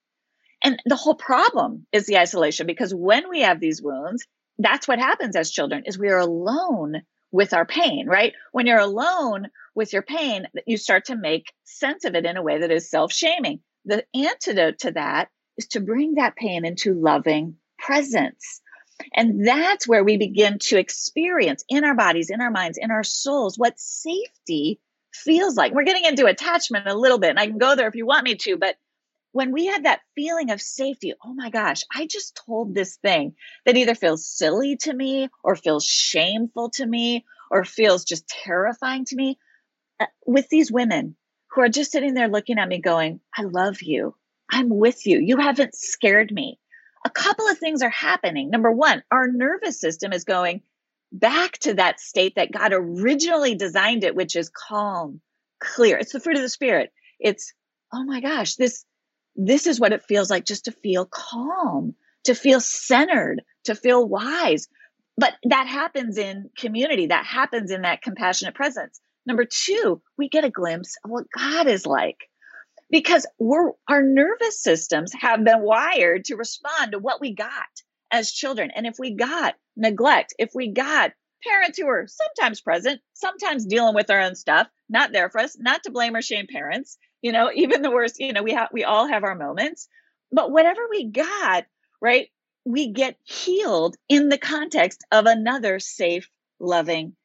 And 0.63 0.81
the 0.85 0.97
whole 0.97 1.15
problem 1.15 1.87
is 1.93 2.07
the 2.07 2.19
isolation 2.19 2.67
because 2.67 2.95
when 2.95 3.29
we 3.29 3.41
have 3.41 3.61
these 3.61 3.83
wounds, 3.83 4.27
that's 4.59 4.87
what 4.87 4.99
happens 4.99 5.37
as 5.37 5.51
children 5.51 5.85
is 5.87 5.99
we 5.99 6.11
are 6.11 6.19
alone 6.19 7.03
with 7.33 7.55
our 7.55 7.65
pain, 7.65 8.07
right? 8.07 8.35
When 8.53 8.67
you're 8.67 8.79
alone 8.79 9.49
with 9.75 9.93
your 9.93 10.03
pain, 10.03 10.47
you 10.67 10.77
start 10.77 11.07
to 11.07 11.17
make 11.17 11.53
sense 11.65 12.05
of 12.05 12.15
it 12.15 12.27
in 12.27 12.37
a 12.37 12.43
way 12.43 12.59
that 12.59 12.71
is 12.71 12.91
self-shaming. 12.91 13.61
The 13.87 14.05
antidote 14.15 14.81
to 14.81 14.93
that 14.93 15.29
is 15.57 15.69
to 15.69 15.81
bring 15.81 16.15
that 16.15 16.37
pain 16.37 16.67
into 16.67 16.93
loving 16.95 17.57
presence. 17.79 18.61
And 19.14 19.47
that's 19.47 19.88
where 19.88 20.05
we 20.05 20.17
begin 20.17 20.58
to 20.61 20.79
experience 20.79 21.64
in 21.69 21.85
our 21.85 21.94
bodies, 21.94 22.31
in 22.31 22.41
our 22.41 22.50
minds, 22.50 22.79
in 22.81 22.91
our 22.91 23.05
souls, 23.05 23.58
what 23.58 23.79
safety 23.79 24.81
feels 25.12 25.56
like. 25.56 25.73
We're 25.73 25.85
getting 25.85 26.05
into 26.05 26.26
attachment 26.26 26.87
a 26.87 26.94
little 26.94 27.19
bit, 27.19 27.31
and 27.31 27.38
I 27.38 27.47
can 27.47 27.58
go 27.58 27.76
there 27.76 27.88
if 27.88 27.94
you 27.94 28.06
want 28.06 28.25
me 28.25 28.37
to, 28.37 28.56
but 28.56 28.76
when 29.32 29.52
we 29.52 29.67
have 29.67 29.85
that 29.85 30.00
feeling 30.14 30.50
of 30.50 30.61
safety, 30.61 31.14
oh 31.25 31.32
my 31.32 31.50
gosh, 31.50 31.82
I 31.94 32.06
just 32.06 32.41
told 32.47 32.75
this 32.75 32.97
thing 32.97 33.35
that 33.64 33.76
either 33.76 33.94
feels 33.94 34.26
silly 34.26 34.76
to 34.79 34.93
me 34.93 35.29
or 35.44 35.55
feels 35.55 35.85
shameful 35.85 36.70
to 36.70 36.87
me 36.87 37.25
or 37.50 37.64
feels 37.64 38.05
just 38.05 38.26
terrifying 38.29 39.05
to 39.06 39.17
me 39.17 39.38
uh, 40.00 40.06
with 40.26 40.49
these 40.49 40.73
women 40.73 41.17
who 41.50 41.62
are 41.62 41.69
just 41.69 41.93
sitting 41.93 42.14
there 42.14 42.29
looking 42.29 42.58
at 42.58 42.69
me 42.69 42.81
going, 42.81 43.20
I 43.37 43.43
love 43.43 43.82
you. 43.82 44.14
I'm 44.50 44.69
with 44.69 45.06
you. 45.06 45.20
You 45.20 45.37
haven't 45.37 45.75
scared 45.75 46.32
me. 46.32 46.58
A 47.04 47.11
couple 47.11 47.49
of 47.49 47.59
things 47.59 47.83
are 47.83 47.90
happening. 47.90 48.50
Number 48.50 48.71
one, 48.71 49.02
our 49.11 49.28
nervous 49.28 49.80
system 49.80 50.12
is 50.12 50.25
going 50.25 50.62
back 51.12 51.59
to 51.59 51.75
that 51.75 52.00
state 52.00 52.35
that 52.37 52.52
God 52.52 52.73
originally 52.73 53.54
designed 53.54 54.04
it, 54.04 54.14
which 54.14 54.37
is 54.37 54.50
calm, 54.50 55.21
clear. 55.61 55.99
It's 55.99 56.12
the 56.12 56.21
fruit 56.21 56.37
of 56.37 56.42
the 56.42 56.49
spirit. 56.49 56.92
It's, 57.19 57.52
oh 57.92 58.04
my 58.04 58.21
gosh, 58.21 58.57
this 58.57 58.85
this 59.37 59.66
is 59.66 59.80
what 59.80 59.92
it 59.92 60.04
feels 60.04 60.28
like 60.28 60.45
just 60.45 60.66
to 60.66 60.73
feel 60.73 61.07
calm, 61.07 61.95
to 62.25 62.35
feel 62.35 62.61
centered, 62.61 63.42
to 63.64 63.75
feel 63.75 64.07
wise. 64.07 64.69
But 65.16 65.35
that 65.45 65.66
happens 65.66 66.19
in 66.19 66.50
community, 66.59 67.07
that 67.07 67.26
happens 67.26 67.71
in 67.71 67.83
that 67.83 68.02
compassionate 68.02 68.54
presence. 68.54 69.00
Number 69.26 69.45
two, 69.45 70.02
we 70.19 70.28
get 70.28 70.45
a 70.45 70.50
glimpse 70.50 70.97
of 71.04 71.11
what 71.11 71.30
God 71.30 71.66
is 71.69 71.87
like 71.87 72.30
because 72.90 73.26
we're 73.38 73.73
our 73.88 74.02
nervous 74.02 74.62
systems 74.62 75.12
have 75.12 75.44
been 75.44 75.62
wired 75.62 76.25
to 76.26 76.37
respond 76.37 76.92
to 76.92 76.99
what 76.99 77.20
we 77.20 77.35
got 77.35 77.82
as 78.11 78.32
children. 78.32 78.70
And 78.75 78.87
if 78.87 78.97
we 78.99 79.14
got 79.14 79.54
neglect, 79.76 80.35
if 80.38 80.50
we 80.54 80.68
got 80.73 81.12
parents 81.44 81.78
who 81.78 81.87
are 81.87 82.06
sometimes 82.06 82.61
present, 82.61 83.00
sometimes 83.14 83.64
dealing 83.64 83.94
with 83.94 84.06
their 84.06 84.20
own 84.20 84.35
stuff, 84.35 84.68
not 84.88 85.12
there 85.12 85.30
for 85.30 85.40
us, 85.40 85.56
not 85.59 85.82
to 85.85 85.90
blame 85.90 86.14
or 86.14 86.23
shame 86.23 86.47
parents, 86.52 86.99
you 87.23 87.32
know, 87.32 87.50
even 87.54 87.82
the 87.82 87.90
worst, 87.90 88.18
you 88.18 88.32
know, 88.32 88.42
we 88.42 88.52
have, 88.52 88.68
we 88.73 88.85
all 88.85 89.06
have 89.06 89.25
our 89.25 89.35
moments, 89.35 89.88
but 90.32 90.50
whatever 90.50 90.82
we 90.90 91.06
got, 91.06 91.66
right, 92.00 92.28
we 92.64 92.88
get 92.88 93.16
healed 93.25 93.97
in 94.09 94.28
the 94.28 94.38
context 94.38 95.04
of 95.11 95.26
another 95.26 95.78
safe, 95.78 96.28
loving 96.59 97.16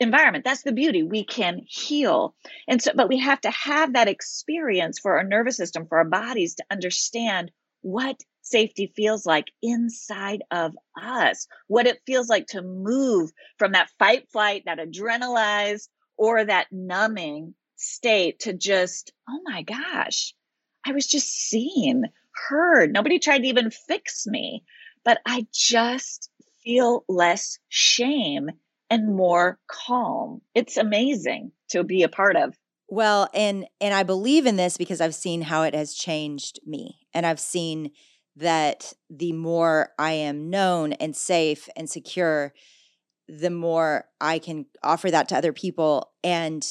environment. 0.00 0.44
That's 0.44 0.62
the 0.62 0.72
beauty. 0.72 1.02
We 1.02 1.24
can 1.24 1.60
heal. 1.66 2.34
And 2.68 2.82
so, 2.82 2.92
but 2.94 3.08
we 3.08 3.18
have 3.18 3.40
to 3.42 3.50
have 3.50 3.94
that 3.94 4.08
experience 4.08 4.98
for 4.98 5.16
our 5.16 5.24
nervous 5.24 5.56
system, 5.56 5.86
for 5.86 5.98
our 5.98 6.04
bodies 6.04 6.56
to 6.56 6.64
understand 6.70 7.50
what 7.82 8.20
safety 8.42 8.92
feels 8.94 9.26
like 9.26 9.46
inside 9.62 10.42
of 10.50 10.76
us, 11.00 11.46
what 11.66 11.86
it 11.86 12.00
feels 12.06 12.28
like 12.28 12.46
to 12.48 12.62
move 12.62 13.30
from 13.58 13.72
that 13.72 13.90
fight, 13.98 14.30
flight, 14.30 14.62
that 14.66 14.78
adrenalized, 14.78 15.88
or 16.16 16.44
that 16.44 16.66
numbing 16.70 17.54
state 17.76 18.40
to 18.40 18.52
just, 18.52 19.12
oh 19.28 19.40
my 19.44 19.62
gosh, 19.62 20.34
I 20.86 20.92
was 20.92 21.06
just 21.06 21.28
seen, 21.28 22.04
heard. 22.48 22.92
Nobody 22.92 23.18
tried 23.18 23.38
to 23.38 23.48
even 23.48 23.70
fix 23.70 24.26
me, 24.26 24.62
but 25.04 25.18
I 25.26 25.46
just 25.52 26.30
feel 26.64 27.04
less 27.08 27.58
shame 27.68 28.50
and 28.90 29.14
more 29.16 29.58
calm. 29.68 30.42
It's 30.54 30.76
amazing 30.76 31.52
to 31.70 31.84
be 31.84 32.02
a 32.02 32.08
part 32.08 32.36
of. 32.36 32.54
Well, 32.88 33.28
and 33.34 33.66
and 33.80 33.92
I 33.94 34.04
believe 34.04 34.46
in 34.46 34.56
this 34.56 34.76
because 34.76 35.00
I've 35.00 35.14
seen 35.14 35.42
how 35.42 35.62
it 35.62 35.74
has 35.74 35.94
changed 35.94 36.60
me. 36.64 37.00
And 37.12 37.26
I've 37.26 37.40
seen 37.40 37.90
that 38.36 38.92
the 39.10 39.32
more 39.32 39.90
I 39.98 40.12
am 40.12 40.50
known 40.50 40.92
and 40.94 41.16
safe 41.16 41.68
and 41.76 41.88
secure, 41.88 42.52
the 43.28 43.50
more 43.50 44.04
I 44.20 44.38
can 44.38 44.66
offer 44.82 45.10
that 45.10 45.28
to 45.30 45.36
other 45.36 45.52
people 45.52 46.12
and 46.22 46.64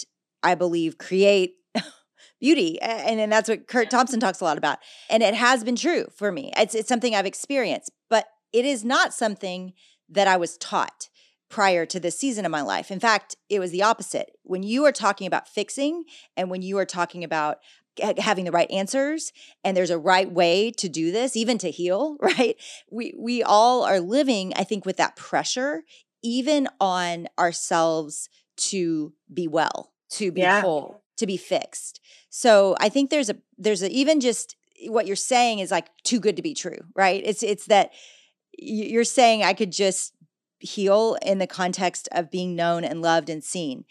I 0.43 0.55
believe 0.55 0.97
create 0.99 1.55
beauty. 2.39 2.79
And, 2.81 3.19
and 3.19 3.31
that's 3.31 3.49
what 3.49 3.67
Kurt 3.67 3.89
Thompson 3.89 4.19
talks 4.19 4.41
a 4.41 4.43
lot 4.43 4.59
about. 4.59 4.77
And 5.09 5.23
it 5.23 5.33
has 5.33 5.63
been 5.63 5.75
true 5.75 6.05
for 6.15 6.31
me. 6.31 6.51
It's, 6.55 6.75
it's 6.75 6.87
something 6.87 7.15
I've 7.15 7.25
experienced, 7.25 7.91
but 8.09 8.27
it 8.53 8.63
is 8.63 8.85
not 8.85 9.13
something 9.13 9.73
that 10.07 10.27
I 10.27 10.37
was 10.37 10.57
taught 10.57 11.09
prior 11.49 11.85
to 11.85 11.99
this 11.99 12.17
season 12.17 12.45
of 12.45 12.51
my 12.51 12.61
life. 12.61 12.91
In 12.91 12.99
fact, 12.99 13.35
it 13.49 13.59
was 13.59 13.71
the 13.71 13.83
opposite. 13.83 14.31
When 14.43 14.63
you 14.63 14.85
are 14.85 14.91
talking 14.91 15.27
about 15.27 15.47
fixing 15.47 16.05
and 16.35 16.49
when 16.49 16.61
you 16.61 16.77
are 16.77 16.85
talking 16.85 17.23
about 17.23 17.59
having 18.17 18.45
the 18.45 18.51
right 18.51 18.69
answers 18.71 19.31
and 19.63 19.75
there's 19.75 19.89
a 19.89 19.97
right 19.97 20.31
way 20.31 20.71
to 20.71 20.89
do 20.89 21.11
this 21.11 21.35
even 21.35 21.57
to 21.57 21.71
heal 21.71 22.17
right 22.21 22.57
we 22.91 23.13
we 23.17 23.41
all 23.41 23.83
are 23.83 23.99
living 23.99 24.51
i 24.55 24.63
think 24.63 24.85
with 24.85 24.97
that 24.97 25.15
pressure 25.15 25.83
even 26.21 26.67
on 26.81 27.27
ourselves 27.39 28.29
to 28.57 29.13
be 29.33 29.47
well 29.47 29.93
to 30.09 30.31
be 30.31 30.41
yeah. 30.41 30.61
whole 30.61 31.03
to 31.17 31.25
be 31.25 31.37
fixed 31.37 32.01
so 32.29 32.75
i 32.79 32.89
think 32.89 33.09
there's 33.09 33.29
a 33.29 33.37
there's 33.57 33.81
a 33.81 33.89
even 33.89 34.19
just 34.19 34.55
what 34.87 35.07
you're 35.07 35.15
saying 35.15 35.59
is 35.59 35.71
like 35.71 35.87
too 36.03 36.19
good 36.19 36.35
to 36.35 36.41
be 36.41 36.53
true 36.53 36.79
right 36.95 37.21
it's 37.25 37.43
it's 37.43 37.67
that 37.67 37.91
you're 38.57 39.05
saying 39.05 39.41
i 39.41 39.53
could 39.53 39.71
just 39.71 40.13
heal 40.59 41.17
in 41.21 41.39
the 41.39 41.47
context 41.47 42.07
of 42.11 42.31
being 42.31 42.55
known 42.55 42.83
and 42.83 43.01
loved 43.01 43.29
and 43.29 43.43
seen 43.43 43.85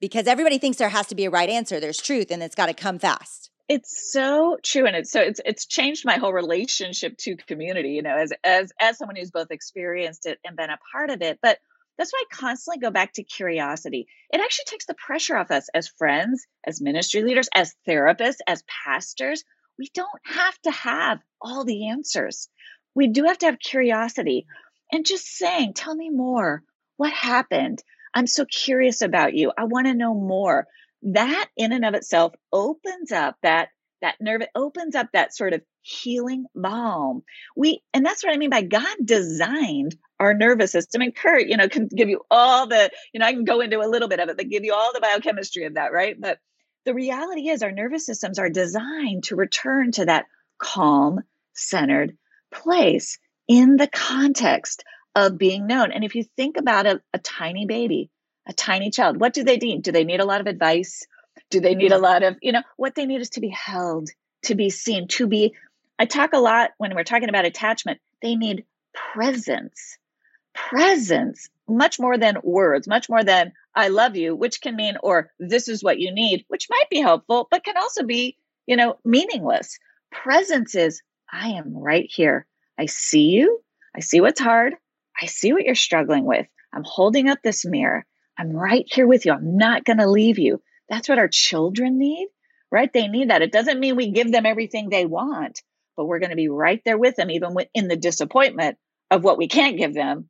because 0.00 0.26
everybody 0.26 0.58
thinks 0.58 0.78
there 0.78 0.88
has 0.88 1.06
to 1.06 1.14
be 1.14 1.24
a 1.24 1.30
right 1.30 1.48
answer 1.48 1.80
there's 1.80 2.00
truth 2.00 2.30
and 2.30 2.42
it's 2.42 2.54
got 2.54 2.66
to 2.66 2.74
come 2.74 2.98
fast 2.98 3.50
it's 3.68 4.12
so 4.12 4.58
true 4.62 4.86
and 4.86 4.94
it's 4.94 5.10
so 5.10 5.20
it's 5.20 5.40
it's 5.44 5.66
changed 5.66 6.04
my 6.04 6.16
whole 6.16 6.32
relationship 6.32 7.16
to 7.16 7.36
community 7.36 7.90
you 7.90 8.02
know 8.02 8.16
as 8.16 8.32
as 8.44 8.72
as 8.80 8.98
someone 8.98 9.16
who's 9.16 9.30
both 9.30 9.50
experienced 9.50 10.26
it 10.26 10.38
and 10.44 10.56
been 10.56 10.70
a 10.70 10.78
part 10.92 11.10
of 11.10 11.22
it 11.22 11.38
but 11.42 11.58
that's 11.96 12.12
why 12.12 12.24
I 12.24 12.36
constantly 12.36 12.80
go 12.80 12.90
back 12.90 13.12
to 13.14 13.22
curiosity. 13.22 14.08
It 14.30 14.40
actually 14.40 14.64
takes 14.66 14.86
the 14.86 14.94
pressure 14.94 15.36
off 15.36 15.50
us 15.50 15.68
as 15.74 15.88
friends, 15.88 16.46
as 16.66 16.80
ministry 16.80 17.22
leaders, 17.22 17.48
as 17.54 17.74
therapists, 17.86 18.38
as 18.46 18.64
pastors. 18.84 19.44
We 19.78 19.90
don't 19.94 20.08
have 20.24 20.60
to 20.62 20.70
have 20.70 21.20
all 21.40 21.64
the 21.64 21.88
answers. 21.88 22.48
We 22.94 23.08
do 23.08 23.24
have 23.24 23.38
to 23.38 23.46
have 23.46 23.58
curiosity 23.58 24.46
and 24.92 25.06
just 25.06 25.26
saying, 25.26 25.74
Tell 25.74 25.94
me 25.94 26.10
more. 26.10 26.62
What 26.96 27.12
happened? 27.12 27.82
I'm 28.14 28.26
so 28.26 28.44
curious 28.44 29.02
about 29.02 29.34
you. 29.34 29.52
I 29.56 29.64
want 29.64 29.86
to 29.86 29.94
know 29.94 30.14
more. 30.14 30.66
That 31.02 31.48
in 31.56 31.72
and 31.72 31.84
of 31.84 31.94
itself 31.94 32.32
opens 32.52 33.12
up 33.12 33.36
that 33.42 33.68
that 34.04 34.16
nerve 34.20 34.42
it 34.42 34.50
opens 34.54 34.94
up 34.94 35.08
that 35.12 35.34
sort 35.34 35.54
of 35.54 35.62
healing 35.80 36.44
balm 36.54 37.22
we 37.56 37.80
and 37.94 38.04
that's 38.04 38.22
what 38.22 38.32
i 38.32 38.36
mean 38.36 38.50
by 38.50 38.62
god 38.62 38.96
designed 39.02 39.96
our 40.20 40.34
nervous 40.34 40.72
system 40.72 41.00
and 41.00 41.16
kurt 41.16 41.46
you 41.46 41.56
know 41.56 41.68
can 41.68 41.88
give 41.88 42.10
you 42.10 42.20
all 42.30 42.66
the 42.66 42.90
you 43.12 43.20
know 43.20 43.26
i 43.26 43.32
can 43.32 43.44
go 43.44 43.60
into 43.60 43.80
a 43.80 43.88
little 43.88 44.08
bit 44.08 44.20
of 44.20 44.28
it 44.28 44.36
but 44.36 44.48
give 44.48 44.62
you 44.62 44.74
all 44.74 44.92
the 44.92 45.00
biochemistry 45.00 45.64
of 45.64 45.74
that 45.74 45.92
right 45.92 46.20
but 46.20 46.38
the 46.84 46.94
reality 46.94 47.48
is 47.48 47.62
our 47.62 47.72
nervous 47.72 48.04
systems 48.04 48.38
are 48.38 48.50
designed 48.50 49.24
to 49.24 49.36
return 49.36 49.90
to 49.90 50.04
that 50.04 50.26
calm 50.58 51.20
centered 51.54 52.16
place 52.52 53.18
in 53.48 53.76
the 53.76 53.88
context 53.88 54.84
of 55.14 55.38
being 55.38 55.66
known 55.66 55.92
and 55.92 56.04
if 56.04 56.14
you 56.14 56.24
think 56.36 56.56
about 56.56 56.86
a, 56.86 57.00
a 57.12 57.18
tiny 57.18 57.66
baby 57.66 58.10
a 58.46 58.52
tiny 58.52 58.90
child 58.90 59.18
what 59.20 59.32
do 59.32 59.44
they 59.44 59.56
need 59.56 59.82
do 59.82 59.92
they 59.92 60.04
need 60.04 60.20
a 60.20 60.24
lot 60.24 60.40
of 60.40 60.46
advice 60.46 61.06
do 61.50 61.60
they 61.60 61.74
need 61.74 61.92
a 61.92 61.98
lot 61.98 62.22
of 62.22 62.36
you 62.42 62.52
know 62.52 62.62
what 62.76 62.94
they 62.94 63.06
need 63.06 63.20
is 63.20 63.30
to 63.30 63.40
be 63.40 63.48
held 63.48 64.08
to 64.42 64.54
be 64.54 64.70
seen 64.70 65.08
to 65.08 65.26
be 65.26 65.54
I 65.98 66.06
talk 66.06 66.32
a 66.32 66.38
lot 66.38 66.70
when 66.78 66.94
we're 66.94 67.04
talking 67.04 67.28
about 67.28 67.44
attachment, 67.44 68.00
they 68.20 68.34
need 68.34 68.64
presence. 68.92 69.98
Presence, 70.52 71.48
much 71.68 71.98
more 71.98 72.18
than 72.18 72.38
words, 72.42 72.86
much 72.86 73.08
more 73.08 73.24
than 73.24 73.52
I 73.74 73.88
love 73.88 74.16
you, 74.16 74.34
which 74.34 74.60
can 74.60 74.76
mean, 74.76 74.96
or 75.02 75.30
this 75.38 75.68
is 75.68 75.82
what 75.82 75.98
you 75.98 76.12
need, 76.12 76.44
which 76.48 76.68
might 76.70 76.88
be 76.90 77.00
helpful, 77.00 77.48
but 77.50 77.64
can 77.64 77.76
also 77.76 78.04
be, 78.04 78.36
you 78.66 78.76
know, 78.76 78.96
meaningless. 79.04 79.78
Presence 80.10 80.74
is, 80.74 81.02
I 81.30 81.50
am 81.50 81.76
right 81.76 82.08
here. 82.08 82.46
I 82.78 82.86
see 82.86 83.30
you. 83.30 83.60
I 83.96 84.00
see 84.00 84.20
what's 84.20 84.40
hard. 84.40 84.74
I 85.20 85.26
see 85.26 85.52
what 85.52 85.64
you're 85.64 85.74
struggling 85.74 86.24
with. 86.24 86.46
I'm 86.72 86.84
holding 86.84 87.28
up 87.28 87.38
this 87.42 87.64
mirror. 87.64 88.04
I'm 88.36 88.50
right 88.50 88.84
here 88.90 89.06
with 89.06 89.26
you. 89.26 89.32
I'm 89.32 89.56
not 89.56 89.84
going 89.84 89.98
to 89.98 90.10
leave 90.10 90.38
you. 90.38 90.60
That's 90.88 91.08
what 91.08 91.18
our 91.18 91.28
children 91.28 91.98
need, 91.98 92.28
right? 92.70 92.92
They 92.92 93.06
need 93.06 93.30
that. 93.30 93.42
It 93.42 93.52
doesn't 93.52 93.78
mean 93.78 93.96
we 93.96 94.10
give 94.10 94.32
them 94.32 94.44
everything 94.44 94.88
they 94.88 95.06
want, 95.06 95.62
but 95.96 96.06
we're 96.06 96.18
going 96.18 96.30
to 96.30 96.36
be 96.36 96.48
right 96.48 96.82
there 96.84 96.98
with 96.98 97.16
them, 97.16 97.30
even 97.30 97.54
in 97.74 97.88
the 97.88 97.96
disappointment 97.96 98.76
of 99.10 99.22
what 99.22 99.38
we 99.38 99.46
can't 99.46 99.78
give 99.78 99.94
them. 99.94 100.28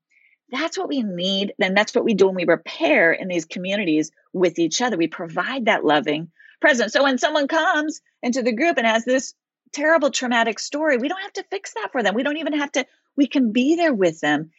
That's 0.50 0.76
what 0.76 0.88
we 0.88 1.02
need. 1.02 1.54
Then 1.58 1.74
that's 1.74 1.94
what 1.94 2.04
we 2.04 2.14
do 2.14 2.26
when 2.26 2.34
we 2.34 2.44
repair 2.44 3.12
in 3.12 3.28
these 3.28 3.46
communities 3.46 4.10
with 4.32 4.58
each 4.58 4.82
other. 4.82 4.98
We 4.98 5.08
provide 5.08 5.64
that 5.64 5.84
loving 5.84 6.30
presence. 6.60 6.92
So 6.92 7.02
when 7.02 7.18
someone 7.18 7.48
comes 7.48 8.02
into 8.22 8.42
the 8.42 8.52
group 8.52 8.76
and 8.76 8.86
has 8.86 9.04
this 9.04 9.34
terrible 9.74 10.10
traumatic 10.10 10.58
story, 10.58 10.96
we 10.96 11.08
don't 11.08 11.22
have 11.22 11.32
to 11.34 11.44
fix 11.50 11.74
that 11.74 11.92
for 11.92 12.02
them. 12.02 12.14
We 12.14 12.22
don't 12.22 12.38
even 12.38 12.54
have 12.54 12.72
to, 12.72 12.86
we 13.16 13.26
can 13.26 13.52
be 13.52 13.76
there 13.76 13.94
with 13.94 14.20
them. 14.20 14.50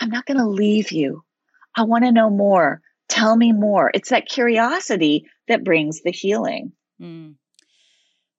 I'm 0.00 0.10
not 0.10 0.26
going 0.26 0.38
to 0.38 0.46
leave 0.46 0.90
you. 0.90 1.22
I 1.76 1.84
want 1.84 2.04
to 2.04 2.12
know 2.12 2.30
more. 2.30 2.80
Tell 3.08 3.36
me 3.36 3.52
more. 3.52 3.90
It's 3.94 4.10
that 4.10 4.28
curiosity 4.28 5.26
that 5.48 5.64
brings 5.64 6.02
the 6.02 6.12
healing. 6.12 6.72
Mm. 7.00 7.34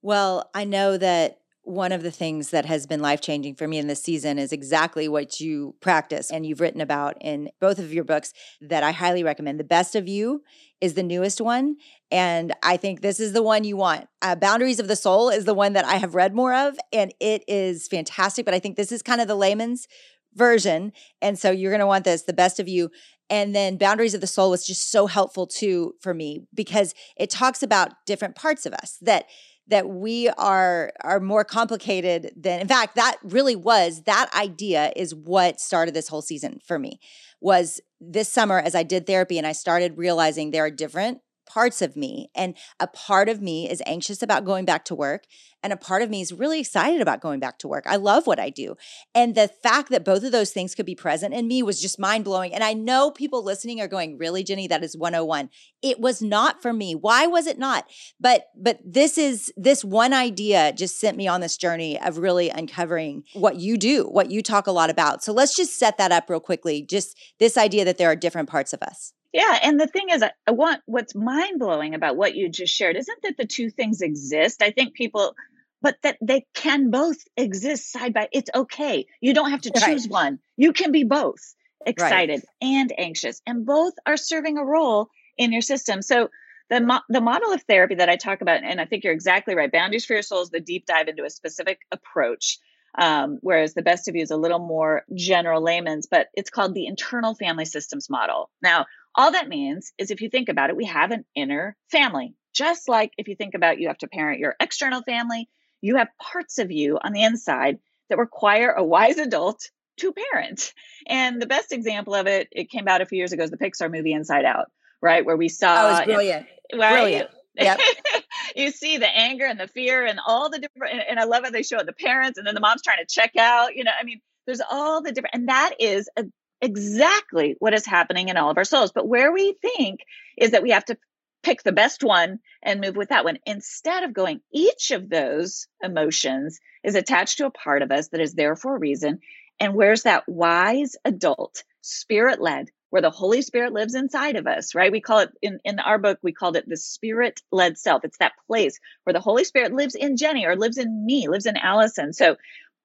Well, 0.01 0.49
I 0.53 0.65
know 0.65 0.97
that 0.97 1.39
one 1.63 1.93
of 1.93 2.03
the 2.03 2.11
things 2.11 2.49
that 2.49 2.65
has 2.65 2.85
been 2.85 3.01
life 3.01 3.21
changing 3.21 3.55
for 3.55 3.67
me 3.67 3.77
in 3.77 3.87
this 3.87 4.03
season 4.03 4.37
is 4.37 4.51
exactly 4.51 5.07
what 5.07 5.39
you 5.39 5.75
practice 5.79 6.29
and 6.29 6.45
you've 6.45 6.59
written 6.59 6.81
about 6.81 7.15
in 7.21 7.49
both 7.61 7.79
of 7.79 7.93
your 7.93 8.03
books 8.03 8.33
that 8.59 8.83
I 8.83 8.91
highly 8.91 9.23
recommend. 9.23 9.59
The 9.59 9.63
Best 9.63 9.95
of 9.95 10.07
You 10.07 10.43
is 10.81 10.95
the 10.95 11.03
newest 11.03 11.39
one. 11.39 11.77
And 12.11 12.53
I 12.61 12.75
think 12.75 12.99
this 12.99 13.19
is 13.19 13.31
the 13.31 13.41
one 13.41 13.63
you 13.63 13.77
want. 13.77 14.07
Uh, 14.21 14.35
Boundaries 14.35 14.79
of 14.79 14.89
the 14.89 14.97
Soul 14.97 15.29
is 15.29 15.45
the 15.45 15.53
one 15.53 15.73
that 15.73 15.85
I 15.85 15.95
have 15.95 16.15
read 16.15 16.35
more 16.35 16.53
of, 16.53 16.77
and 16.91 17.13
it 17.21 17.43
is 17.47 17.87
fantastic. 17.87 18.43
But 18.43 18.53
I 18.53 18.59
think 18.59 18.75
this 18.75 18.91
is 18.91 19.01
kind 19.01 19.21
of 19.21 19.29
the 19.29 19.35
layman's 19.35 19.87
version. 20.35 20.91
And 21.21 21.39
so 21.39 21.51
you're 21.51 21.71
going 21.71 21.79
to 21.79 21.87
want 21.87 22.03
this, 22.03 22.23
The 22.23 22.33
Best 22.33 22.59
of 22.59 22.67
You. 22.67 22.89
And 23.29 23.55
then 23.55 23.77
Boundaries 23.77 24.13
of 24.13 24.21
the 24.21 24.27
Soul 24.27 24.49
was 24.49 24.65
just 24.65 24.91
so 24.91 25.07
helpful 25.07 25.47
too 25.47 25.95
for 26.01 26.13
me 26.13 26.41
because 26.53 26.93
it 27.15 27.29
talks 27.29 27.63
about 27.63 28.05
different 28.05 28.35
parts 28.35 28.65
of 28.65 28.73
us 28.73 28.97
that 29.01 29.25
that 29.67 29.87
we 29.87 30.29
are 30.29 30.91
are 31.01 31.19
more 31.19 31.43
complicated 31.43 32.31
than 32.35 32.61
in 32.61 32.67
fact 32.67 32.95
that 32.95 33.17
really 33.23 33.55
was 33.55 34.03
that 34.03 34.29
idea 34.35 34.91
is 34.95 35.15
what 35.15 35.59
started 35.59 35.93
this 35.93 36.07
whole 36.07 36.21
season 36.21 36.59
for 36.65 36.77
me 36.77 36.99
was 37.41 37.79
this 37.99 38.29
summer 38.29 38.59
as 38.59 38.75
I 38.75 38.83
did 38.83 39.05
therapy 39.05 39.37
and 39.37 39.47
I 39.47 39.53
started 39.53 39.97
realizing 39.97 40.51
there 40.51 40.65
are 40.65 40.71
different 40.71 41.19
parts 41.45 41.81
of 41.81 41.95
me. 41.95 42.29
And 42.35 42.55
a 42.79 42.87
part 42.87 43.29
of 43.29 43.41
me 43.41 43.69
is 43.69 43.81
anxious 43.85 44.21
about 44.21 44.45
going 44.45 44.65
back 44.65 44.85
to 44.85 44.95
work. 44.95 45.25
And 45.63 45.71
a 45.71 45.77
part 45.77 46.01
of 46.01 46.09
me 46.09 46.19
is 46.19 46.33
really 46.33 46.59
excited 46.59 46.99
about 46.99 47.21
going 47.21 47.39
back 47.39 47.57
to 47.59 47.69
work. 47.69 47.85
I 47.87 47.95
love 47.95 48.27
what 48.27 48.39
I 48.39 48.49
do. 48.49 48.75
And 49.15 49.33
the 49.33 49.47
fact 49.47 49.89
that 49.91 50.03
both 50.03 50.23
of 50.23 50.33
those 50.33 50.51
things 50.51 50.75
could 50.75 50.85
be 50.85 50.93
present 50.93 51.33
in 51.33 51.47
me 51.47 51.63
was 51.63 51.81
just 51.81 51.97
mind 51.97 52.25
blowing. 52.25 52.53
And 52.53 52.63
I 52.63 52.73
know 52.73 53.11
people 53.11 53.43
listening 53.43 53.79
are 53.79 53.87
going, 53.87 54.17
really, 54.17 54.43
Jennie, 54.43 54.67
that 54.67 54.83
is 54.83 54.97
101. 54.97 55.49
It 55.81 56.01
was 56.01 56.21
not 56.21 56.61
for 56.61 56.73
me. 56.73 56.95
Why 56.95 57.27
was 57.27 57.47
it 57.47 57.57
not? 57.57 57.85
But, 58.19 58.47
but 58.57 58.79
this 58.85 59.17
is, 59.17 59.53
this 59.55 59.85
one 59.85 60.11
idea 60.11 60.73
just 60.73 60.99
sent 60.99 61.15
me 61.15 61.29
on 61.29 61.39
this 61.39 61.55
journey 61.55 61.97
of 61.97 62.17
really 62.17 62.49
uncovering 62.49 63.23
what 63.33 63.55
you 63.55 63.77
do, 63.77 64.03
what 64.03 64.31
you 64.31 64.41
talk 64.41 64.67
a 64.67 64.71
lot 64.71 64.89
about. 64.89 65.23
So 65.23 65.31
let's 65.31 65.55
just 65.55 65.79
set 65.79 65.97
that 65.97 66.11
up 66.11 66.29
real 66.29 66.41
quickly. 66.41 66.81
Just 66.81 67.17
this 67.39 67.57
idea 67.57 67.85
that 67.85 67.97
there 67.97 68.11
are 68.11 68.17
different 68.17 68.49
parts 68.49 68.73
of 68.73 68.81
us. 68.81 69.13
Yeah. 69.33 69.59
And 69.63 69.79
the 69.79 69.87
thing 69.87 70.09
is, 70.11 70.23
I 70.23 70.51
want 70.51 70.81
what's 70.85 71.15
mind 71.15 71.59
blowing 71.59 71.95
about 71.95 72.15
what 72.15 72.35
you 72.35 72.49
just 72.49 72.73
shared 72.73 72.95
isn't 72.95 73.21
that 73.23 73.35
the 73.37 73.45
two 73.45 73.69
things 73.69 74.01
exist. 74.01 74.61
I 74.61 74.71
think 74.71 74.93
people, 74.93 75.35
but 75.81 75.97
that 76.03 76.17
they 76.21 76.45
can 76.53 76.91
both 76.91 77.17
exist 77.35 77.91
side 77.91 78.13
by 78.13 78.29
it's 78.31 78.51
okay. 78.53 79.07
You 79.21 79.33
don't 79.33 79.51
have 79.51 79.61
to 79.61 79.71
choose 79.71 80.03
right. 80.03 80.11
one. 80.11 80.39
You 80.55 80.71
can 80.71 80.91
be 80.91 81.03
both 81.03 81.41
excited 81.85 82.43
right. 82.61 82.69
and 82.69 82.93
anxious, 82.97 83.41
and 83.45 83.65
both 83.65 83.93
are 84.05 84.17
serving 84.17 84.57
a 84.57 84.63
role 84.63 85.09
in 85.37 85.51
your 85.51 85.61
system. 85.61 86.01
So 86.01 86.29
the 86.69 86.79
mo- 86.79 87.01
the 87.09 87.21
model 87.21 87.51
of 87.51 87.63
therapy 87.63 87.95
that 87.95 88.09
I 88.09 88.15
talk 88.15 88.41
about, 88.41 88.63
and 88.63 88.79
I 88.79 88.85
think 88.85 89.03
you're 89.03 89.13
exactly 89.13 89.55
right. 89.55 89.71
Boundaries 89.71 90.05
for 90.05 90.13
your 90.13 90.21
soul 90.21 90.41
is 90.41 90.49
the 90.49 90.59
deep 90.59 90.85
dive 90.85 91.07
into 91.07 91.25
a 91.25 91.29
specific 91.29 91.79
approach. 91.91 92.59
Um, 92.95 93.39
whereas 93.41 93.73
the 93.73 93.81
best 93.81 94.07
of 94.07 94.15
you 94.15 94.21
is 94.21 94.29
a 94.29 94.37
little 94.37 94.59
more 94.59 95.03
general 95.15 95.63
layman's, 95.63 96.05
but 96.05 96.27
it's 96.35 96.51
called 96.51 96.75
the 96.75 96.85
internal 96.85 97.33
family 97.33 97.65
systems 97.65 98.07
model. 98.07 98.51
Now, 98.61 98.85
all 99.15 99.31
that 99.31 99.47
means 99.47 99.93
is 99.97 100.11
if 100.11 100.21
you 100.21 100.29
think 100.29 100.49
about 100.49 100.69
it, 100.69 100.75
we 100.75 100.85
have 100.85 101.11
an 101.11 101.25
inner 101.35 101.75
family. 101.91 102.35
Just 102.53 102.87
like 102.87 103.11
if 103.17 103.27
you 103.27 103.35
think 103.35 103.55
about 103.55 103.79
you 103.79 103.87
have 103.87 103.97
to 103.99 104.07
parent 104.07 104.39
your 104.39 104.55
external 104.59 105.01
family, 105.01 105.49
you 105.81 105.97
have 105.97 106.07
parts 106.21 106.59
of 106.59 106.71
you 106.71 106.97
on 107.03 107.13
the 107.13 107.23
inside 107.23 107.79
that 108.09 108.17
require 108.17 108.71
a 108.71 108.83
wise 108.83 109.17
adult 109.17 109.69
to 109.97 110.13
parent. 110.13 110.73
And 111.07 111.41
the 111.41 111.45
best 111.45 111.71
example 111.71 112.15
of 112.15 112.27
it, 112.27 112.47
it 112.51 112.69
came 112.69 112.87
out 112.87 113.01
a 113.01 113.05
few 113.05 113.17
years 113.17 113.33
ago, 113.33 113.43
is 113.43 113.51
the 113.51 113.57
Pixar 113.57 113.91
movie 113.91 114.13
Inside 114.13 114.45
Out, 114.45 114.67
right? 115.01 115.25
Where 115.25 115.37
we 115.37 115.49
saw. 115.49 115.75
Oh, 115.77 115.97
it's 115.97 116.05
brilliant. 116.05 116.45
Right? 116.73 116.93
Brilliant. 116.93 117.29
Yep. 117.55 117.79
you 118.55 118.71
see 118.71 118.97
the 118.97 119.07
anger 119.07 119.45
and 119.45 119.59
the 119.59 119.67
fear 119.67 120.05
and 120.05 120.19
all 120.25 120.49
the 120.49 120.59
different, 120.59 120.93
and, 120.93 121.03
and 121.09 121.19
I 121.19 121.25
love 121.25 121.43
how 121.43 121.51
they 121.51 121.63
show 121.63 121.79
it 121.79 121.85
the 121.85 121.93
parents 121.93 122.37
and 122.37 122.47
then 122.47 122.55
the 122.55 122.61
mom's 122.61 122.81
trying 122.81 122.97
to 122.97 123.05
check 123.07 123.35
out. 123.37 123.75
You 123.75 123.83
know, 123.83 123.91
I 123.99 124.03
mean, 124.03 124.21
there's 124.45 124.61
all 124.71 125.01
the 125.01 125.11
different, 125.11 125.35
and 125.35 125.49
that 125.49 125.75
is 125.79 126.09
a, 126.17 126.23
exactly 126.63 127.55
what 127.59 127.73
is 127.73 127.85
happening 127.85 128.29
in 128.29 128.37
all 128.37 128.49
of 128.49 128.57
our 128.57 128.63
souls. 128.63 128.93
But 128.93 129.07
where 129.07 129.31
we 129.33 129.55
think 129.61 129.99
is 130.37 130.51
that 130.51 130.63
we 130.63 130.71
have 130.71 130.85
to 130.85 130.97
pick 131.43 131.61
the 131.61 131.73
best 131.73 132.03
one 132.03 132.39
and 132.63 132.79
move 132.79 132.95
with 132.95 133.09
that 133.09 133.25
one 133.25 133.37
instead 133.45 134.03
of 134.03 134.13
going, 134.13 134.39
each 134.51 134.91
of 134.91 135.09
those 135.09 135.67
emotions 135.83 136.59
is 136.83 136.95
attached 136.95 137.39
to 137.39 137.45
a 137.45 137.51
part 137.51 137.81
of 137.81 137.91
us 137.91 138.07
that 138.09 138.21
is 138.21 138.33
there 138.33 138.55
for 138.55 138.75
a 138.75 138.79
reason. 138.79 139.19
And 139.59 139.75
where's 139.75 140.03
that 140.03 140.23
wise 140.25 140.95
adult, 141.03 141.63
spirit 141.81 142.41
led, 142.41 142.69
where 142.91 143.01
the 143.01 143.09
Holy 143.09 143.41
Spirit 143.41 143.73
lives 143.73 143.93
inside 143.93 144.37
of 144.37 144.47
us, 144.47 144.73
right? 144.73 144.91
We 144.91 145.01
call 145.01 145.19
it 145.19 145.31
in, 145.41 145.59
in 145.65 145.79
our 145.79 145.97
book, 145.97 146.19
we 146.21 146.31
called 146.31 146.55
it 146.55 146.63
the 146.67 146.77
spirit 146.77 147.41
led 147.51 147.77
self. 147.77 148.05
It's 148.05 148.19
that 148.19 148.33
place 148.47 148.79
where 149.03 149.13
the 149.13 149.19
Holy 149.19 149.43
Spirit 149.43 149.73
lives 149.73 149.95
in 149.95 150.15
Jennie 150.15 150.45
or 150.45 150.55
lives 150.55 150.77
in 150.77 151.05
me, 151.05 151.27
lives 151.27 151.45
in 151.45 151.57
Alison. 151.57 152.13
So 152.13 152.37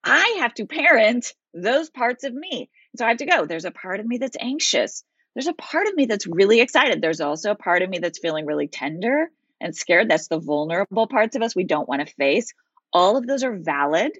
I 0.03 0.39
have 0.41 0.55
to 0.55 0.67
parent 0.67 1.33
those 1.55 1.91
parts 1.91 2.25
of 2.25 2.35
me. 2.35 2.71
So 2.99 3.05
I 3.05 3.09
have 3.09 3.19
to 3.19 3.27
go, 3.27 3.47
there's 3.47 3.65
a 3.65 3.71
part 3.71 4.01
of 4.01 4.07
me 4.07 4.19
that's 4.19 4.37
anxious. 4.41 5.05
There's 5.35 5.47
a 5.47 5.55
part 5.55 5.87
of 5.87 5.95
me 5.95 6.07
that's 6.07 6.27
really 6.27 6.61
excited. 6.61 7.01
There's 7.01 7.21
also 7.21 7.53
a 7.53 7.57
part 7.57 7.83
of 7.83 7.91
me 7.91 7.99
that's 7.99 8.19
feeling 8.19 8.47
really 8.47 8.69
tender 8.69 9.31
and 9.61 9.75
scared. 9.75 10.11
That's 10.11 10.29
the 10.29 10.41
vulnerable 10.41 11.07
parts 11.07 11.37
of 11.37 11.43
us 11.43 11.55
we 11.55 11.65
don't 11.65 11.89
want 11.89 12.07
to 12.07 12.15
face. 12.15 12.53
All 12.93 13.17
of 13.17 13.27
those 13.27 13.45
are 13.45 13.57
valid 13.57 14.13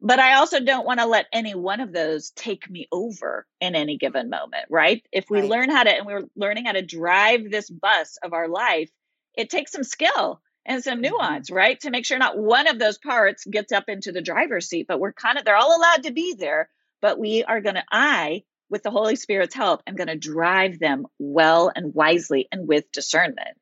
but 0.00 0.18
I 0.18 0.34
also 0.34 0.60
don't 0.60 0.86
want 0.86 1.00
to 1.00 1.06
let 1.06 1.26
any 1.32 1.54
one 1.54 1.80
of 1.80 1.92
those 1.92 2.30
take 2.30 2.70
me 2.70 2.88
over 2.90 3.46
in 3.60 3.74
any 3.74 3.98
given 3.98 4.30
moment, 4.30 4.64
right? 4.70 5.04
If 5.12 5.26
we 5.28 5.40
right. 5.40 5.50
learn 5.50 5.70
how 5.70 5.82
to, 5.82 5.90
and 5.90 6.06
we're 6.06 6.24
learning 6.36 6.64
how 6.64 6.72
to 6.72 6.82
drive 6.82 7.50
this 7.50 7.68
bus 7.68 8.16
of 8.22 8.32
our 8.32 8.48
life, 8.48 8.90
it 9.34 9.50
takes 9.50 9.72
some 9.72 9.84
skill 9.84 10.40
and 10.64 10.82
some 10.82 11.02
mm-hmm. 11.02 11.12
nuance, 11.14 11.50
mm-hmm. 11.50 11.56
right? 11.56 11.80
To 11.80 11.90
make 11.90 12.06
sure 12.06 12.18
not 12.18 12.38
one 12.38 12.66
of 12.66 12.78
those 12.78 12.98
parts 12.98 13.44
gets 13.44 13.72
up 13.72 13.84
into 13.88 14.10
the 14.10 14.22
driver's 14.22 14.68
seat, 14.68 14.86
but 14.88 15.00
we're 15.00 15.12
kind 15.12 15.38
of, 15.38 15.44
they're 15.44 15.56
all 15.56 15.76
allowed 15.76 16.04
to 16.04 16.12
be 16.12 16.34
there, 16.34 16.70
but 17.00 17.18
we 17.18 17.44
are 17.44 17.60
going 17.60 17.76
to, 17.76 17.84
I, 17.90 18.44
with 18.68 18.82
the 18.82 18.90
Holy 18.90 19.16
Spirit's 19.16 19.54
help, 19.54 19.82
am 19.86 19.96
going 19.96 20.08
to 20.08 20.16
drive 20.16 20.78
them 20.78 21.06
well 21.18 21.70
and 21.74 21.94
wisely 21.94 22.48
and 22.52 22.68
with 22.68 22.90
discernment. 22.92 23.56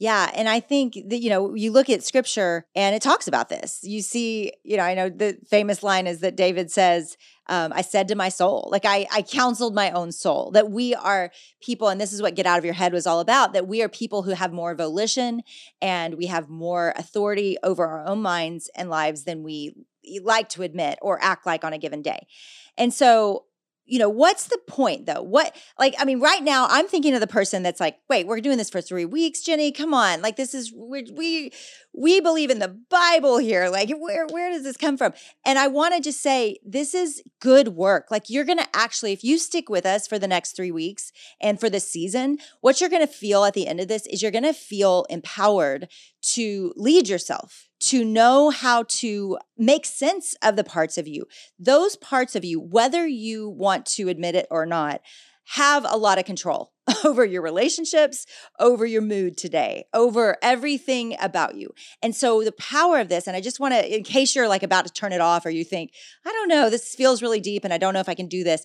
Yeah. 0.00 0.28
And 0.34 0.48
I 0.48 0.58
think 0.58 0.98
that, 1.08 1.18
you 1.18 1.30
know, 1.30 1.54
you 1.54 1.70
look 1.70 1.88
at 1.88 2.02
scripture 2.02 2.66
and 2.74 2.96
it 2.96 3.00
talks 3.00 3.28
about 3.28 3.48
this. 3.48 3.78
You 3.84 4.02
see, 4.02 4.52
you 4.64 4.76
know, 4.76 4.82
I 4.82 4.94
know 4.94 5.08
the 5.08 5.38
famous 5.48 5.84
line 5.84 6.08
is 6.08 6.20
that 6.20 6.36
David 6.36 6.70
says, 6.70 7.16
um, 7.48 7.72
I 7.72 7.82
said 7.82 8.08
to 8.08 8.16
my 8.16 8.28
soul, 8.28 8.68
like 8.72 8.84
I, 8.84 9.06
I 9.12 9.22
counseled 9.22 9.74
my 9.74 9.92
own 9.92 10.10
soul 10.10 10.50
that 10.50 10.70
we 10.70 10.94
are 10.96 11.30
people, 11.62 11.88
and 11.88 12.00
this 12.00 12.12
is 12.12 12.20
what 12.20 12.34
Get 12.34 12.44
Out 12.44 12.58
of 12.58 12.64
Your 12.64 12.74
Head 12.74 12.92
was 12.92 13.06
all 13.06 13.20
about, 13.20 13.52
that 13.52 13.68
we 13.68 13.82
are 13.82 13.88
people 13.88 14.24
who 14.24 14.32
have 14.32 14.52
more 14.52 14.74
volition 14.74 15.42
and 15.80 16.14
we 16.14 16.26
have 16.26 16.48
more 16.48 16.92
authority 16.96 17.56
over 17.62 17.86
our 17.86 18.06
own 18.06 18.20
minds 18.20 18.68
and 18.74 18.90
lives 18.90 19.24
than 19.24 19.44
we 19.44 19.74
like 20.22 20.48
to 20.50 20.62
admit 20.62 20.98
or 21.02 21.22
act 21.22 21.46
like 21.46 21.64
on 21.64 21.72
a 21.72 21.78
given 21.78 22.02
day. 22.02 22.26
And 22.76 22.92
so 22.92 23.44
you 23.86 23.98
know, 23.98 24.08
what's 24.08 24.46
the 24.46 24.58
point 24.66 25.04
though? 25.06 25.22
What, 25.22 25.54
like, 25.78 25.94
I 25.98 26.04
mean, 26.04 26.18
right 26.18 26.42
now 26.42 26.66
I'm 26.70 26.88
thinking 26.88 27.14
of 27.14 27.20
the 27.20 27.26
person 27.26 27.62
that's 27.62 27.80
like, 27.80 27.98
wait, 28.08 28.26
we're 28.26 28.40
doing 28.40 28.56
this 28.56 28.70
for 28.70 28.80
three 28.80 29.04
weeks, 29.04 29.42
Jennie. 29.42 29.72
Come 29.72 29.92
on. 29.92 30.22
Like, 30.22 30.36
this 30.36 30.54
is, 30.54 30.72
we, 30.72 31.06
we, 31.12 31.52
we 31.92 32.20
believe 32.20 32.50
in 32.50 32.60
the 32.60 32.76
Bible 32.88 33.38
here. 33.38 33.68
Like, 33.68 33.90
where, 33.98 34.26
where 34.30 34.50
does 34.50 34.62
this 34.62 34.78
come 34.78 34.96
from? 34.96 35.12
And 35.44 35.58
I 35.58 35.66
want 35.66 35.94
to 35.94 36.00
just 36.00 36.22
say, 36.22 36.58
this 36.64 36.94
is 36.94 37.22
good 37.40 37.68
work. 37.68 38.06
Like, 38.10 38.30
you're 38.30 38.44
going 38.44 38.58
to 38.58 38.68
actually, 38.72 39.12
if 39.12 39.22
you 39.22 39.38
stick 39.38 39.68
with 39.68 39.84
us 39.84 40.06
for 40.06 40.18
the 40.18 40.28
next 40.28 40.56
three 40.56 40.72
weeks 40.72 41.12
and 41.40 41.60
for 41.60 41.68
the 41.68 41.80
season, 41.80 42.38
what 42.62 42.80
you're 42.80 42.90
going 42.90 43.06
to 43.06 43.12
feel 43.12 43.44
at 43.44 43.52
the 43.52 43.66
end 43.66 43.80
of 43.80 43.88
this 43.88 44.06
is 44.06 44.22
you're 44.22 44.30
going 44.30 44.44
to 44.44 44.54
feel 44.54 45.04
empowered 45.10 45.88
to 46.22 46.72
lead 46.76 47.06
yourself 47.06 47.68
to 47.88 48.04
know 48.04 48.50
how 48.50 48.84
to 48.84 49.38
make 49.58 49.84
sense 49.84 50.34
of 50.42 50.56
the 50.56 50.64
parts 50.64 50.96
of 50.96 51.06
you. 51.06 51.26
Those 51.58 51.96
parts 51.96 52.34
of 52.34 52.44
you, 52.44 52.58
whether 52.58 53.06
you 53.06 53.48
want 53.48 53.84
to 53.86 54.08
admit 54.08 54.34
it 54.34 54.46
or 54.50 54.64
not, 54.64 55.00
have 55.48 55.84
a 55.86 55.98
lot 55.98 56.18
of 56.18 56.24
control 56.24 56.72
over 57.04 57.24
your 57.24 57.42
relationships, 57.42 58.24
over 58.58 58.86
your 58.86 59.02
mood 59.02 59.36
today, 59.36 59.84
over 59.92 60.38
everything 60.42 61.14
about 61.20 61.56
you. 61.56 61.74
And 62.02 62.16
so 62.16 62.42
the 62.42 62.52
power 62.52 62.98
of 62.98 63.08
this, 63.08 63.26
and 63.26 63.36
I 63.36 63.42
just 63.42 63.60
want 63.60 63.74
to, 63.74 63.94
in 63.94 64.02
case 64.04 64.34
you're 64.34 64.48
like 64.48 64.62
about 64.62 64.86
to 64.86 64.92
turn 64.92 65.12
it 65.12 65.20
off 65.20 65.44
or 65.44 65.50
you 65.50 65.64
think, 65.64 65.92
I 66.24 66.32
don't 66.32 66.48
know, 66.48 66.70
this 66.70 66.94
feels 66.94 67.20
really 67.20 67.40
deep 67.40 67.64
and 67.64 67.74
I 67.74 67.78
don't 67.78 67.92
know 67.92 68.00
if 68.00 68.08
I 68.08 68.14
can 68.14 68.28
do 68.28 68.42
this. 68.42 68.64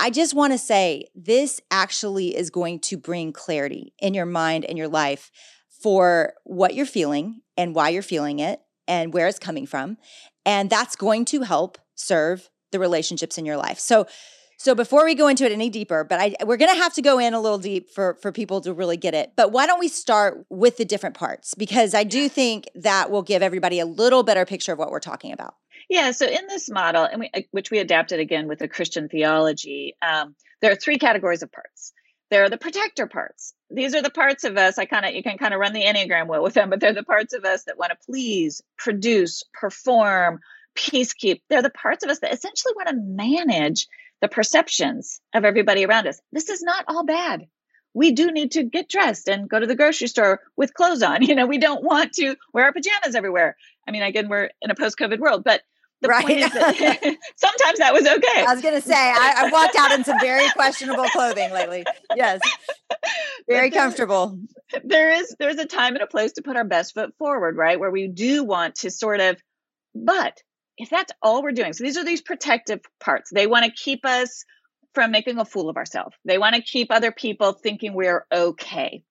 I 0.00 0.10
just 0.10 0.34
want 0.34 0.52
to 0.52 0.58
say 0.58 1.04
this 1.14 1.60
actually 1.70 2.34
is 2.34 2.50
going 2.50 2.80
to 2.80 2.96
bring 2.96 3.32
clarity 3.32 3.92
in 4.00 4.14
your 4.14 4.26
mind 4.26 4.64
and 4.64 4.78
your 4.78 4.88
life 4.88 5.30
for 5.82 6.34
what 6.44 6.74
you're 6.74 6.86
feeling 6.86 7.40
and 7.56 7.74
why 7.74 7.88
you're 7.88 8.02
feeling 8.02 8.38
it 8.38 8.60
and 8.86 9.12
where 9.12 9.28
it's 9.28 9.38
coming 9.38 9.66
from. 9.66 9.96
And 10.44 10.70
that's 10.70 10.96
going 10.96 11.24
to 11.26 11.42
help 11.42 11.78
serve 11.94 12.50
the 12.72 12.78
relationships 12.78 13.38
in 13.38 13.44
your 13.44 13.56
life. 13.56 13.78
So, 13.78 14.06
so 14.58 14.74
before 14.74 15.04
we 15.04 15.14
go 15.14 15.28
into 15.28 15.46
it 15.46 15.52
any 15.52 15.70
deeper, 15.70 16.04
but 16.04 16.20
I 16.20 16.34
we're 16.44 16.58
going 16.58 16.74
to 16.74 16.82
have 16.82 16.92
to 16.94 17.02
go 17.02 17.18
in 17.18 17.32
a 17.32 17.40
little 17.40 17.58
deep 17.58 17.90
for 17.90 18.18
for 18.20 18.30
people 18.30 18.60
to 18.60 18.74
really 18.74 18.98
get 18.98 19.14
it. 19.14 19.32
But 19.36 19.52
why 19.52 19.66
don't 19.66 19.80
we 19.80 19.88
start 19.88 20.44
with 20.50 20.76
the 20.76 20.84
different 20.84 21.16
parts 21.16 21.54
because 21.54 21.94
I 21.94 22.04
do 22.04 22.28
think 22.28 22.66
that 22.74 23.10
will 23.10 23.22
give 23.22 23.42
everybody 23.42 23.80
a 23.80 23.86
little 23.86 24.22
better 24.22 24.44
picture 24.44 24.72
of 24.72 24.78
what 24.78 24.90
we're 24.90 25.00
talking 25.00 25.32
about. 25.32 25.54
Yeah. 25.88 26.10
So 26.10 26.26
in 26.26 26.46
this 26.46 26.68
model, 26.70 27.04
and 27.04 27.20
we, 27.20 27.30
uh, 27.32 27.40
which 27.52 27.70
we 27.70 27.78
adapted 27.78 28.20
again 28.20 28.48
with 28.48 28.58
the 28.58 28.68
Christian 28.68 29.08
theology, 29.08 29.96
um, 30.02 30.36
there 30.60 30.70
are 30.70 30.76
three 30.76 30.98
categories 30.98 31.42
of 31.42 31.50
parts. 31.50 31.92
There 32.30 32.44
are 32.44 32.50
the 32.50 32.58
protector 32.58 33.06
parts, 33.06 33.54
these 33.70 33.94
are 33.94 34.02
the 34.02 34.10
parts 34.10 34.44
of 34.44 34.56
us 34.56 34.78
i 34.78 34.84
kind 34.84 35.04
of 35.04 35.14
you 35.14 35.22
can 35.22 35.38
kind 35.38 35.54
of 35.54 35.60
run 35.60 35.72
the 35.72 35.84
enneagram 35.84 36.28
wheel 36.28 36.42
with 36.42 36.54
them 36.54 36.70
but 36.70 36.80
they're 36.80 36.92
the 36.92 37.04
parts 37.04 37.32
of 37.32 37.44
us 37.44 37.64
that 37.64 37.78
want 37.78 37.92
to 37.92 38.06
please 38.06 38.62
produce 38.76 39.44
perform 39.52 40.40
peace 40.74 41.12
keep 41.12 41.42
they're 41.48 41.62
the 41.62 41.70
parts 41.70 42.04
of 42.04 42.10
us 42.10 42.18
that 42.20 42.32
essentially 42.32 42.74
want 42.76 42.88
to 42.88 42.96
manage 42.96 43.86
the 44.20 44.28
perceptions 44.28 45.20
of 45.34 45.44
everybody 45.44 45.84
around 45.84 46.06
us. 46.06 46.20
This 46.32 46.48
is 46.48 46.62
not 46.62 46.84
all 46.88 47.04
bad. 47.04 47.46
We 47.92 48.12
do 48.12 48.30
need 48.30 48.52
to 48.52 48.62
get 48.62 48.88
dressed 48.88 49.28
and 49.28 49.48
go 49.48 49.58
to 49.58 49.66
the 49.66 49.74
grocery 49.74 50.06
store 50.06 50.40
with 50.56 50.74
clothes 50.74 51.02
on. 51.02 51.22
You 51.26 51.34
know 51.34 51.46
we 51.46 51.58
don't 51.58 51.82
want 51.82 52.12
to 52.14 52.36
wear 52.52 52.66
our 52.66 52.72
pajamas 52.72 53.14
everywhere. 53.14 53.56
I 53.86 53.90
mean 53.90 54.02
again 54.02 54.28
we're 54.28 54.50
in 54.62 54.70
a 54.70 54.74
post-covid 54.74 55.18
world 55.18 55.42
but 55.44 55.62
the 56.00 56.08
right. 56.08 56.24
point 56.24 56.38
is 56.38 56.52
that 56.52 57.00
sometimes 57.36 57.78
that 57.78 57.92
was 57.92 58.06
okay. 58.06 58.44
I 58.46 58.54
was 58.54 58.62
going 58.62 58.74
to 58.74 58.80
say, 58.80 58.94
I, 58.94 59.34
I, 59.36 59.50
walked 59.50 59.76
out 59.76 59.92
in 59.92 60.04
some 60.04 60.18
very 60.20 60.48
questionable 60.50 61.04
clothing 61.04 61.52
lately. 61.52 61.84
Yes. 62.16 62.40
Very 63.48 63.70
comfortable. 63.70 64.38
There 64.84 65.10
is, 65.10 65.34
there's 65.38 65.56
a 65.56 65.66
time 65.66 65.94
and 65.94 66.02
a 66.02 66.06
place 66.06 66.32
to 66.32 66.42
put 66.42 66.56
our 66.56 66.64
best 66.64 66.94
foot 66.94 67.14
forward, 67.18 67.56
right? 67.56 67.80
Where 67.80 67.90
we 67.90 68.08
do 68.08 68.44
want 68.44 68.76
to 68.76 68.90
sort 68.90 69.20
of, 69.20 69.36
but 69.94 70.38
if 70.78 70.88
that's 70.88 71.12
all 71.22 71.42
we're 71.42 71.52
doing, 71.52 71.72
so 71.72 71.82
these 71.82 71.96
are 71.96 72.04
these 72.04 72.22
protective 72.22 72.80
parts. 73.00 73.30
They 73.32 73.46
want 73.46 73.64
to 73.64 73.72
keep 73.72 74.04
us 74.04 74.44
from 74.94 75.10
making 75.10 75.38
a 75.38 75.44
fool 75.44 75.68
of 75.68 75.76
ourselves. 75.76 76.14
They 76.24 76.38
want 76.38 76.54
to 76.56 76.62
keep 76.62 76.90
other 76.90 77.12
people 77.12 77.52
thinking 77.52 77.94
we're 77.94 78.26
okay. 78.32 79.02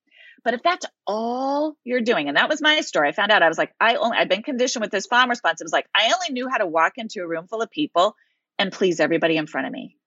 But 0.43 0.54
if 0.54 0.63
that's 0.63 0.86
all 1.06 1.75
you're 1.84 2.02
doing, 2.02 2.28
and 2.28 2.38
that 2.38 2.49
was 2.49 2.62
my 2.62 2.82
story, 2.82 3.10
I 3.10 3.12
found 3.12 3.32
out 3.32 3.43
I 3.43 3.47
was 3.47 3.58
like, 3.58 3.73
I 3.80 3.95
only 3.95 4.17
I'd 4.17 4.30
been 4.30 4.43
conditioned 4.43 4.82
with 4.82 4.91
this 4.91 5.08
fawn 5.08 5.30
response. 5.30 5.62
It 5.62 5.65
was 5.65 5.73
like 5.73 5.88
I 5.95 6.13
only 6.13 6.34
knew 6.34 6.47
how 6.49 6.58
to 6.58 6.65
walk 6.65 6.93
into 6.97 7.21
a 7.21 7.28
room 7.28 7.47
full 7.47 7.62
of 7.62 7.69
people 7.69 8.15
and 8.58 8.71
please 8.71 8.99
everybody 8.99 9.38
in 9.38 9.47
front 9.47 9.67
of 9.67 9.73
me. 9.73 9.97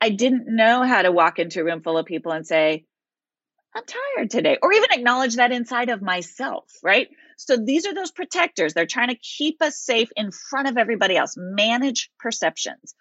I 0.00 0.10
didn't 0.10 0.44
know 0.48 0.82
how 0.82 1.02
to 1.02 1.12
walk 1.12 1.38
into 1.38 1.60
a 1.60 1.64
room 1.64 1.82
full 1.82 1.98
of 1.98 2.06
people 2.06 2.32
and 2.32 2.46
say, 2.46 2.84
I'm 3.74 3.84
tired 3.84 4.30
today, 4.30 4.58
or 4.62 4.72
even 4.72 4.90
acknowledge 4.92 5.36
that 5.36 5.52
inside 5.52 5.90
of 5.90 6.00
myself, 6.00 6.64
right? 6.82 7.08
So 7.36 7.56
these 7.58 7.86
are 7.86 7.94
those 7.94 8.10
protectors. 8.10 8.72
They're 8.72 8.86
trying 8.86 9.08
to 9.08 9.16
keep 9.16 9.60
us 9.60 9.78
safe 9.78 10.08
in 10.16 10.30
front 10.30 10.68
of 10.68 10.78
everybody 10.78 11.16
else, 11.16 11.34
manage 11.36 12.10
perceptions 12.18 12.94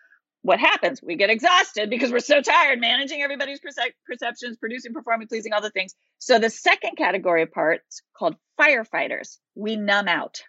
what 0.46 0.60
happens? 0.60 1.02
We 1.02 1.16
get 1.16 1.32
exhausted 1.32 1.90
because 1.90 2.12
we're 2.12 2.20
so 2.20 2.40
tired 2.40 2.80
managing 2.80 3.24
everybody's 3.24 3.60
perce- 3.60 3.94
perceptions, 4.06 4.58
producing, 4.58 4.94
performing, 4.94 5.28
pleasing, 5.28 5.54
all 5.54 5.62
the 5.62 5.72
things. 5.72 5.96
So 6.20 6.38
the 6.38 6.52
second 6.52 6.98
category 6.98 7.42
of 7.42 7.52
parts 7.52 8.04
called 8.16 8.36
firefighters, 8.62 9.40
we 9.56 9.76
numb 9.76 10.08
out. 10.08 10.44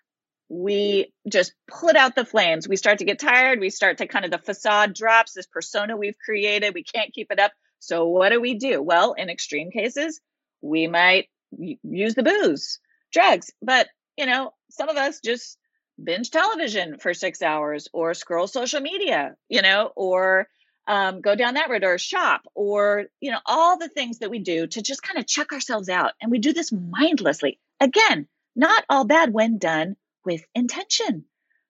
We 0.50 1.14
just 1.26 1.54
put 1.66 1.96
out 1.96 2.14
the 2.14 2.26
flames. 2.26 2.68
We 2.68 2.76
start 2.76 2.98
to 2.98 3.06
get 3.06 3.18
tired. 3.18 3.58
We 3.58 3.70
start 3.70 3.96
to 3.98 4.06
kind 4.06 4.26
of 4.26 4.30
the 4.30 4.36
facade 4.36 4.92
drops, 4.92 5.32
this 5.32 5.46
persona 5.46 5.96
we've 5.96 6.18
created. 6.22 6.74
We 6.74 6.84
can't 6.84 7.14
keep 7.14 7.32
it 7.32 7.40
up. 7.40 7.52
So 7.78 8.06
what 8.06 8.28
do 8.32 8.40
we 8.40 8.52
do? 8.52 8.82
Well, 8.82 9.14
in 9.14 9.30
extreme 9.30 9.70
cases, 9.70 10.20
we 10.60 10.88
might 10.88 11.28
use 11.50 12.14
the 12.14 12.22
booze, 12.22 12.80
drugs, 13.14 13.50
but 13.62 13.88
you 14.18 14.26
know, 14.26 14.52
some 14.70 14.90
of 14.90 14.98
us 14.98 15.20
just 15.24 15.56
binge 16.02 16.30
television 16.30 16.98
for 16.98 17.14
six 17.14 17.42
hours 17.42 17.88
or 17.92 18.14
scroll 18.14 18.46
social 18.46 18.80
media, 18.80 19.36
you 19.48 19.62
know, 19.62 19.90
or 19.96 20.48
um, 20.86 21.20
go 21.20 21.34
down 21.34 21.54
that 21.54 21.70
road 21.70 21.84
or 21.84 21.98
shop 21.98 22.42
or, 22.54 23.06
you 23.20 23.30
know, 23.30 23.40
all 23.44 23.78
the 23.78 23.88
things 23.88 24.18
that 24.18 24.30
we 24.30 24.38
do 24.38 24.66
to 24.66 24.82
just 24.82 25.02
kind 25.02 25.18
of 25.18 25.26
check 25.26 25.52
ourselves 25.52 25.88
out. 25.88 26.12
And 26.20 26.30
we 26.30 26.38
do 26.38 26.52
this 26.52 26.72
mindlessly. 26.72 27.58
Again, 27.80 28.28
not 28.54 28.84
all 28.88 29.04
bad 29.04 29.32
when 29.32 29.58
done 29.58 29.96
with 30.24 30.44
intention. 30.54 31.24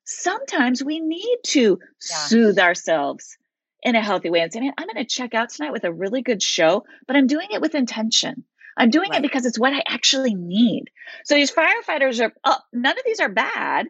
Sometimes 0.05 0.85
we 0.85 1.01
need 1.01 1.39
to 1.47 1.79
yeah. 1.81 2.17
soothe 2.17 2.59
ourselves 2.59 3.37
in 3.83 3.97
a 3.97 4.03
healthy 4.03 4.31
way 4.31 4.41
and 4.41 4.53
say, 4.53 4.61
man, 4.61 4.73
I'm 4.77 4.87
going 4.87 4.97
to 4.97 5.05
check 5.05 5.35
out 5.35 5.51
tonight 5.51 5.73
with 5.73 5.85
a 5.85 5.93
really 5.93 6.23
good 6.23 6.43
show, 6.43 6.85
but 7.07 7.17
I'm 7.17 7.27
doing 7.27 7.49
it 7.51 7.61
with 7.61 7.75
intention. 7.75 8.45
I'm 8.77 8.91
doing 8.91 9.11
Right. 9.11 9.21
it 9.21 9.23
because 9.23 9.47
it's 9.47 9.59
what 9.59 9.73
I 9.73 9.83
actually 9.89 10.35
need. 10.35 10.91
So 11.25 11.35
these 11.35 11.53
firefighters 11.53 12.25
are, 12.25 12.33
oh, 12.45 12.59
none 12.73 12.99
of 12.99 13.05
these 13.05 13.21
are 13.21 13.29
bad, 13.29 13.87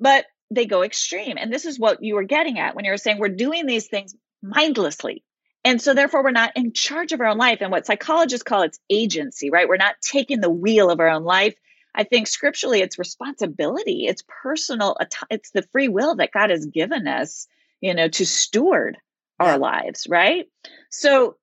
but 0.00 0.24
they 0.50 0.66
go 0.66 0.82
extreme. 0.82 1.36
And 1.38 1.52
this 1.52 1.64
is 1.64 1.78
what 1.78 2.02
you 2.02 2.16
were 2.16 2.24
getting 2.24 2.58
at 2.58 2.74
when 2.74 2.84
you 2.84 2.90
were 2.90 2.96
saying 2.96 3.18
we're 3.18 3.28
doing 3.28 3.66
these 3.66 3.86
things 3.86 4.14
mindlessly. 4.42 5.22
And 5.64 5.80
so 5.80 5.94
therefore 5.94 6.24
we're 6.24 6.30
not 6.30 6.56
in 6.56 6.72
charge 6.72 7.12
of 7.12 7.20
our 7.20 7.28
own 7.28 7.38
life. 7.38 7.58
And 7.60 7.70
what 7.70 7.86
psychologists 7.86 8.42
call 8.42 8.62
it's 8.62 8.80
agency, 8.88 9.50
right? 9.50 9.68
We're 9.68 9.76
not 9.76 10.00
taking 10.00 10.40
the 10.40 10.50
wheel 10.50 10.90
of 10.90 11.00
our 11.00 11.08
own 11.08 11.22
life. 11.22 11.54
I 11.94 12.04
think 12.04 12.26
scripturally 12.26 12.80
it's 12.80 12.98
responsibility. 12.98 14.06
It's 14.06 14.24
personal. 14.42 14.96
It's 15.28 15.50
the 15.50 15.62
free 15.70 15.88
will 15.88 16.16
that 16.16 16.32
God 16.32 16.50
has 16.50 16.66
given 16.66 17.06
us, 17.06 17.46
you 17.80 17.94
know, 17.94 18.08
to 18.08 18.24
steward 18.26 18.96
our 19.38 19.58
lives, 19.58 20.06
right? 20.08 20.46
So 20.90 21.36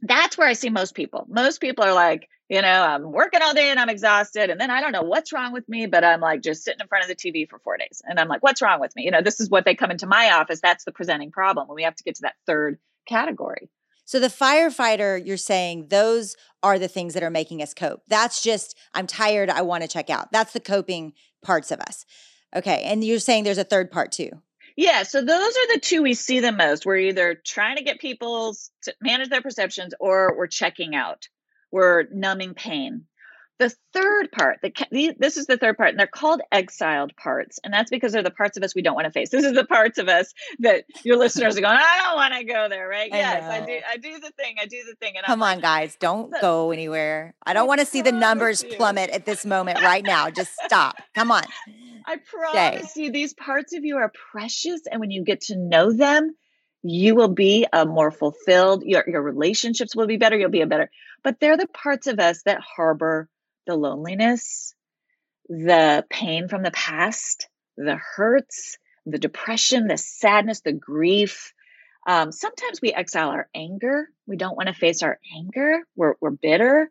that's 0.00 0.38
where 0.38 0.48
I 0.48 0.54
see 0.54 0.70
most 0.70 0.94
people. 0.94 1.26
Most 1.28 1.60
people 1.60 1.84
are 1.84 1.94
like, 1.94 2.28
you 2.50 2.60
know, 2.60 2.68
I'm 2.68 3.12
working 3.12 3.40
all 3.42 3.54
day 3.54 3.70
and 3.70 3.78
I'm 3.78 3.88
exhausted. 3.88 4.50
And 4.50 4.60
then 4.60 4.72
I 4.72 4.80
don't 4.80 4.90
know 4.90 5.04
what's 5.04 5.32
wrong 5.32 5.52
with 5.52 5.68
me, 5.68 5.86
but 5.86 6.02
I'm 6.02 6.20
like 6.20 6.42
just 6.42 6.64
sitting 6.64 6.80
in 6.80 6.88
front 6.88 7.04
of 7.04 7.08
the 7.08 7.14
TV 7.14 7.48
for 7.48 7.60
four 7.60 7.76
days. 7.76 8.02
And 8.04 8.18
I'm 8.18 8.26
like, 8.26 8.42
what's 8.42 8.60
wrong 8.60 8.80
with 8.80 8.94
me? 8.96 9.04
You 9.04 9.12
know, 9.12 9.22
this 9.22 9.38
is 9.38 9.48
what 9.48 9.64
they 9.64 9.76
come 9.76 9.92
into 9.92 10.08
my 10.08 10.32
office. 10.32 10.60
That's 10.60 10.84
the 10.84 10.90
presenting 10.90 11.30
problem 11.30 11.68
when 11.68 11.76
we 11.76 11.84
have 11.84 11.94
to 11.94 12.02
get 12.02 12.16
to 12.16 12.22
that 12.22 12.34
third 12.46 12.78
category. 13.06 13.70
So 14.04 14.18
the 14.18 14.26
firefighter, 14.26 15.24
you're 15.24 15.36
saying 15.36 15.86
those 15.88 16.34
are 16.60 16.76
the 16.76 16.88
things 16.88 17.14
that 17.14 17.22
are 17.22 17.30
making 17.30 17.62
us 17.62 17.72
cope. 17.72 18.02
That's 18.08 18.42
just 18.42 18.76
I'm 18.94 19.06
tired, 19.06 19.48
I 19.48 19.62
want 19.62 19.84
to 19.84 19.88
check 19.88 20.10
out. 20.10 20.32
That's 20.32 20.52
the 20.52 20.58
coping 20.58 21.12
parts 21.44 21.70
of 21.70 21.78
us. 21.78 22.04
Okay, 22.54 22.82
and 22.82 23.04
you're 23.04 23.20
saying 23.20 23.44
there's 23.44 23.58
a 23.58 23.64
third 23.64 23.92
part 23.92 24.10
too. 24.10 24.30
Yeah, 24.76 25.04
so 25.04 25.20
those 25.20 25.56
are 25.56 25.74
the 25.74 25.80
two 25.80 26.02
we 26.02 26.14
see 26.14 26.40
the 26.40 26.50
most. 26.50 26.84
We're 26.84 26.96
either 26.96 27.40
trying 27.46 27.76
to 27.76 27.84
get 27.84 28.00
people 28.00 28.56
to 28.82 28.94
manage 29.00 29.28
their 29.28 29.42
perceptions 29.42 29.94
or 30.00 30.34
we're 30.36 30.48
checking 30.48 30.96
out. 30.96 31.28
We're 31.70 32.04
numbing 32.12 32.54
pain. 32.54 33.06
The 33.58 33.70
third 33.92 34.32
part, 34.32 34.60
the, 34.62 35.14
this 35.18 35.36
is 35.36 35.44
the 35.44 35.58
third 35.58 35.76
part, 35.76 35.90
and 35.90 35.98
they're 35.98 36.06
called 36.06 36.40
exiled 36.50 37.14
parts, 37.14 37.58
and 37.62 37.74
that's 37.74 37.90
because 37.90 38.12
they're 38.12 38.22
the 38.22 38.30
parts 38.30 38.56
of 38.56 38.62
us 38.62 38.74
we 38.74 38.80
don't 38.80 38.94
want 38.94 39.04
to 39.04 39.10
face. 39.10 39.28
This 39.28 39.44
is 39.44 39.52
the 39.52 39.66
parts 39.66 39.98
of 39.98 40.08
us 40.08 40.32
that 40.60 40.86
your 41.04 41.18
listeners 41.18 41.58
are 41.58 41.60
going, 41.60 41.76
I 41.78 42.00
don't 42.02 42.16
want 42.16 42.32
to 42.32 42.44
go 42.44 42.70
there, 42.70 42.88
right? 42.88 43.12
I 43.12 43.16
yes, 43.18 43.44
I 43.44 43.66
do. 43.66 43.78
I 43.86 43.96
do 43.98 44.18
the 44.18 44.30
thing. 44.30 44.56
I 44.58 44.64
do 44.64 44.78
the 44.88 44.94
thing, 44.94 45.18
and 45.18 45.26
Come 45.26 45.42
I'm 45.42 45.58
on, 45.58 45.60
guys, 45.60 45.94
don't 46.00 46.30
Look, 46.30 46.40
go 46.40 46.70
anywhere. 46.70 47.34
I 47.44 47.50
I 47.50 47.52
don't 47.52 47.68
want 47.68 47.80
to 47.80 47.86
see 47.86 48.00
the 48.00 48.12
numbers 48.12 48.62
you. 48.62 48.76
plummet 48.76 49.10
at 49.10 49.26
this 49.26 49.44
moment 49.44 49.82
right 49.82 50.04
now. 50.04 50.30
Just 50.30 50.52
stop. 50.64 50.96
Come 51.14 51.30
on. 51.30 51.42
I 52.06 52.16
promise 52.16 52.96
you, 52.96 53.12
these 53.12 53.34
parts 53.34 53.76
of 53.76 53.84
you 53.84 53.98
are 53.98 54.10
precious. 54.32 54.80
And 54.90 55.00
when 55.00 55.10
you 55.10 55.22
get 55.22 55.42
to 55.42 55.56
know 55.56 55.92
them, 55.92 56.34
you 56.82 57.14
will 57.14 57.28
be 57.28 57.66
a 57.72 57.84
more 57.84 58.10
fulfilled, 58.10 58.82
your, 58.84 59.04
your 59.06 59.22
relationships 59.22 59.94
will 59.94 60.06
be 60.06 60.16
better, 60.16 60.38
you'll 60.38 60.50
be 60.50 60.62
a 60.62 60.66
better. 60.66 60.90
But 61.22 61.38
they're 61.40 61.56
the 61.56 61.68
parts 61.68 62.06
of 62.06 62.18
us 62.18 62.42
that 62.44 62.60
harbor 62.60 63.28
the 63.66 63.76
loneliness, 63.76 64.74
the 65.48 66.04
pain 66.08 66.48
from 66.48 66.62
the 66.62 66.70
past, 66.70 67.48
the 67.76 67.96
hurts, 67.96 68.78
the 69.06 69.18
depression, 69.18 69.86
the 69.86 69.98
sadness, 69.98 70.60
the 70.60 70.72
grief. 70.72 71.52
Um, 72.06 72.32
sometimes 72.32 72.80
we 72.80 72.92
exile 72.92 73.30
our 73.30 73.48
anger. 73.54 74.08
We 74.26 74.36
don't 74.36 74.56
want 74.56 74.68
to 74.68 74.74
face 74.74 75.02
our 75.02 75.18
anger. 75.36 75.80
We're, 75.96 76.14
we're 76.20 76.30
bitter, 76.30 76.88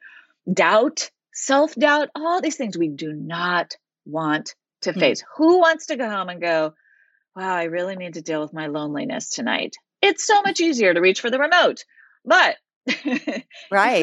doubt, 0.51 1.09
self 1.33 1.73
doubt, 1.75 2.09
all 2.15 2.41
these 2.41 2.57
things 2.57 2.77
we 2.77 2.89
do 2.89 3.11
not 3.13 3.75
want 4.05 4.55
to 4.81 4.93
Hmm. 4.93 4.99
face. 4.99 5.23
Who 5.37 5.59
wants 5.59 5.87
to 5.87 5.95
go 5.95 6.09
home 6.09 6.29
and 6.29 6.41
go, 6.41 6.73
wow, 7.35 7.55
I 7.55 7.63
really 7.63 7.95
need 7.95 8.15
to 8.15 8.21
deal 8.21 8.41
with 8.41 8.53
my 8.53 8.67
loneliness 8.67 9.29
tonight? 9.29 9.75
It's 10.01 10.25
so 10.25 10.41
much 10.41 10.59
easier 10.61 10.93
to 10.93 11.01
reach 11.01 11.21
for 11.21 11.29
the 11.29 11.39
remote. 11.39 11.83
But 12.25 12.57
if 12.85 13.43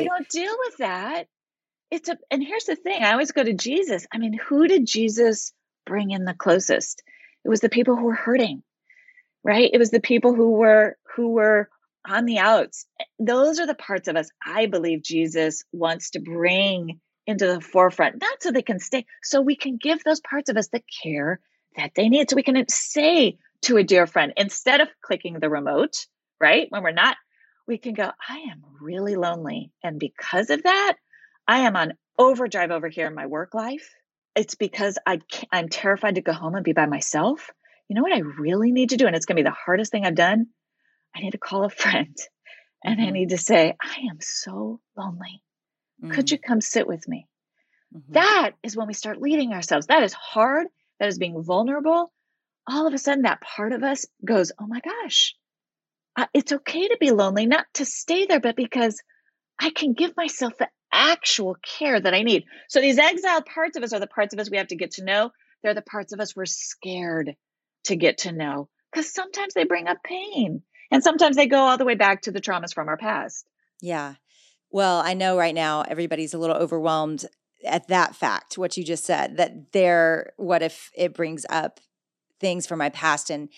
we 0.00 0.08
don't 0.08 0.28
deal 0.28 0.54
with 0.66 0.76
that, 0.78 1.26
it's 1.90 2.08
a, 2.08 2.16
and 2.30 2.42
here's 2.42 2.64
the 2.64 2.76
thing 2.76 3.02
I 3.02 3.12
always 3.12 3.32
go 3.32 3.42
to 3.42 3.52
Jesus. 3.52 4.06
I 4.12 4.18
mean, 4.18 4.38
who 4.48 4.66
did 4.66 4.86
Jesus 4.86 5.52
bring 5.84 6.10
in 6.10 6.24
the 6.24 6.34
closest? 6.34 7.02
It 7.44 7.48
was 7.48 7.60
the 7.60 7.68
people 7.68 7.96
who 7.96 8.06
were 8.06 8.14
hurting, 8.14 8.62
right? 9.44 9.70
It 9.72 9.78
was 9.78 9.90
the 9.90 10.00
people 10.00 10.34
who 10.34 10.52
were, 10.52 10.96
who 11.14 11.30
were 11.30 11.68
on 12.08 12.24
the 12.24 12.38
outs. 12.38 12.86
Those 13.18 13.60
are 13.60 13.66
the 13.66 13.74
parts 13.74 14.08
of 14.08 14.16
us 14.16 14.28
I 14.44 14.66
believe 14.66 15.02
Jesus 15.02 15.64
wants 15.72 16.10
to 16.10 16.20
bring 16.20 17.00
into 17.26 17.46
the 17.46 17.60
forefront, 17.60 18.20
not 18.20 18.42
so 18.42 18.50
they 18.50 18.62
can 18.62 18.78
stay, 18.78 19.04
so 19.22 19.40
we 19.40 19.56
can 19.56 19.76
give 19.76 20.02
those 20.04 20.20
parts 20.20 20.48
of 20.48 20.56
us 20.56 20.68
the 20.68 20.82
care 21.02 21.40
that 21.76 21.92
they 21.94 22.08
need. 22.08 22.30
So 22.30 22.36
we 22.36 22.42
can 22.42 22.64
say 22.68 23.38
to 23.62 23.76
a 23.76 23.84
dear 23.84 24.06
friend, 24.06 24.32
instead 24.36 24.80
of 24.80 24.88
clicking 25.02 25.38
the 25.40 25.50
remote, 25.50 26.06
right? 26.40 26.66
When 26.70 26.82
we're 26.82 26.92
not, 26.92 27.16
we 27.66 27.78
can 27.78 27.94
go, 27.94 28.10
I 28.28 28.38
am 28.50 28.62
really 28.80 29.16
lonely. 29.16 29.72
And 29.82 29.98
because 29.98 30.50
of 30.50 30.62
that, 30.64 30.94
I 31.48 31.60
am 31.60 31.76
on 31.76 31.94
overdrive 32.18 32.70
over 32.70 32.88
here 32.88 33.06
in 33.06 33.14
my 33.14 33.26
work 33.26 33.54
life. 33.54 33.94
It's 34.34 34.54
because 34.54 34.98
I 35.06 35.18
can't, 35.18 35.48
I'm 35.52 35.68
terrified 35.68 36.16
to 36.16 36.20
go 36.20 36.32
home 36.32 36.54
and 36.54 36.64
be 36.64 36.72
by 36.72 36.86
myself. 36.86 37.50
You 37.88 37.96
know 37.96 38.02
what 38.02 38.12
I 38.12 38.20
really 38.20 38.72
need 38.72 38.90
to 38.90 38.96
do? 38.96 39.06
And 39.06 39.16
it's 39.16 39.26
going 39.26 39.36
to 39.36 39.42
be 39.42 39.48
the 39.48 39.54
hardest 39.54 39.92
thing 39.92 40.04
I've 40.04 40.14
done. 40.14 40.46
I 41.14 41.20
need 41.20 41.32
to 41.32 41.38
call 41.38 41.64
a 41.64 41.70
friend 41.70 42.16
and 42.84 43.00
I 43.00 43.06
Mhm. 43.06 43.12
need 43.12 43.30
to 43.30 43.38
say, 43.38 43.74
I 43.82 43.96
am 44.10 44.18
so 44.20 44.80
lonely. 44.96 45.42
Could 46.10 46.26
Mm, 46.26 46.32
you 46.32 46.38
come 46.38 46.60
sit 46.60 46.86
with 46.86 47.06
me? 47.08 47.26
mhm. 47.94 48.02
That 48.12 48.52
is 48.62 48.76
when 48.76 48.86
we 48.86 48.94
start 48.94 49.20
leading 49.20 49.52
ourselves. 49.52 49.86
That 49.86 50.02
is 50.02 50.12
hard. 50.12 50.68
That 50.98 51.08
is 51.08 51.18
being 51.18 51.42
vulnerable. 51.42 52.12
All 52.68 52.86
of 52.86 52.94
a 52.94 52.98
sudden, 52.98 53.22
that 53.22 53.40
part 53.40 53.72
of 53.72 53.82
us 53.82 54.06
goes, 54.24 54.52
Oh 54.58 54.66
my 54.66 54.80
gosh, 54.80 55.34
uh, 56.16 56.26
it's 56.32 56.52
okay 56.52 56.88
to 56.88 56.96
be 56.98 57.10
lonely, 57.10 57.46
not 57.46 57.66
to 57.74 57.84
stay 57.84 58.26
there, 58.26 58.40
but 58.40 58.56
because 58.56 59.00
I 59.58 59.70
can 59.70 59.92
give 59.92 60.16
myself 60.16 60.54
the 60.58 60.68
actual 60.92 61.56
care 61.62 62.00
that 62.00 62.14
I 62.14 62.22
need. 62.22 62.44
So, 62.68 62.80
these 62.80 62.98
exiled 62.98 63.46
parts 63.46 63.76
of 63.76 63.82
us 63.82 63.92
are 63.92 64.00
the 64.00 64.06
parts 64.06 64.34
of 64.34 64.40
us 64.40 64.50
we 64.50 64.56
have 64.56 64.68
to 64.68 64.76
get 64.76 64.92
to 64.92 65.04
know. 65.04 65.30
They're 65.62 65.74
the 65.74 65.82
parts 65.82 66.12
of 66.12 66.20
us 66.20 66.34
we're 66.34 66.46
scared 66.46 67.36
to 67.84 67.96
get 67.96 68.18
to 68.18 68.32
know 68.32 68.68
because 68.92 69.12
sometimes 69.12 69.54
they 69.54 69.64
bring 69.64 69.88
up 69.88 69.98
pain 70.02 70.62
and 70.90 71.02
sometimes 71.02 71.36
they 71.36 71.46
go 71.46 71.58
all 71.58 71.78
the 71.78 71.84
way 71.84 71.94
back 71.94 72.22
to 72.22 72.32
the 72.32 72.40
traumas 72.40 72.74
from 72.74 72.88
our 72.88 72.96
past. 72.96 73.48
Yeah. 73.80 74.14
Well, 74.70 75.00
I 75.00 75.14
know 75.14 75.38
right 75.38 75.54
now 75.54 75.82
everybody's 75.82 76.34
a 76.34 76.38
little 76.38 76.56
overwhelmed 76.56 77.24
at 77.66 77.88
that 77.88 78.14
fact, 78.14 78.56
what 78.56 78.76
you 78.76 78.84
just 78.84 79.04
said, 79.04 79.36
that 79.36 79.72
there, 79.72 80.32
what 80.36 80.62
if 80.62 80.90
it 80.94 81.14
brings 81.14 81.44
up 81.50 81.80
things 82.40 82.66
from 82.66 82.78
my 82.78 82.88
past 82.88 83.30
and 83.30 83.48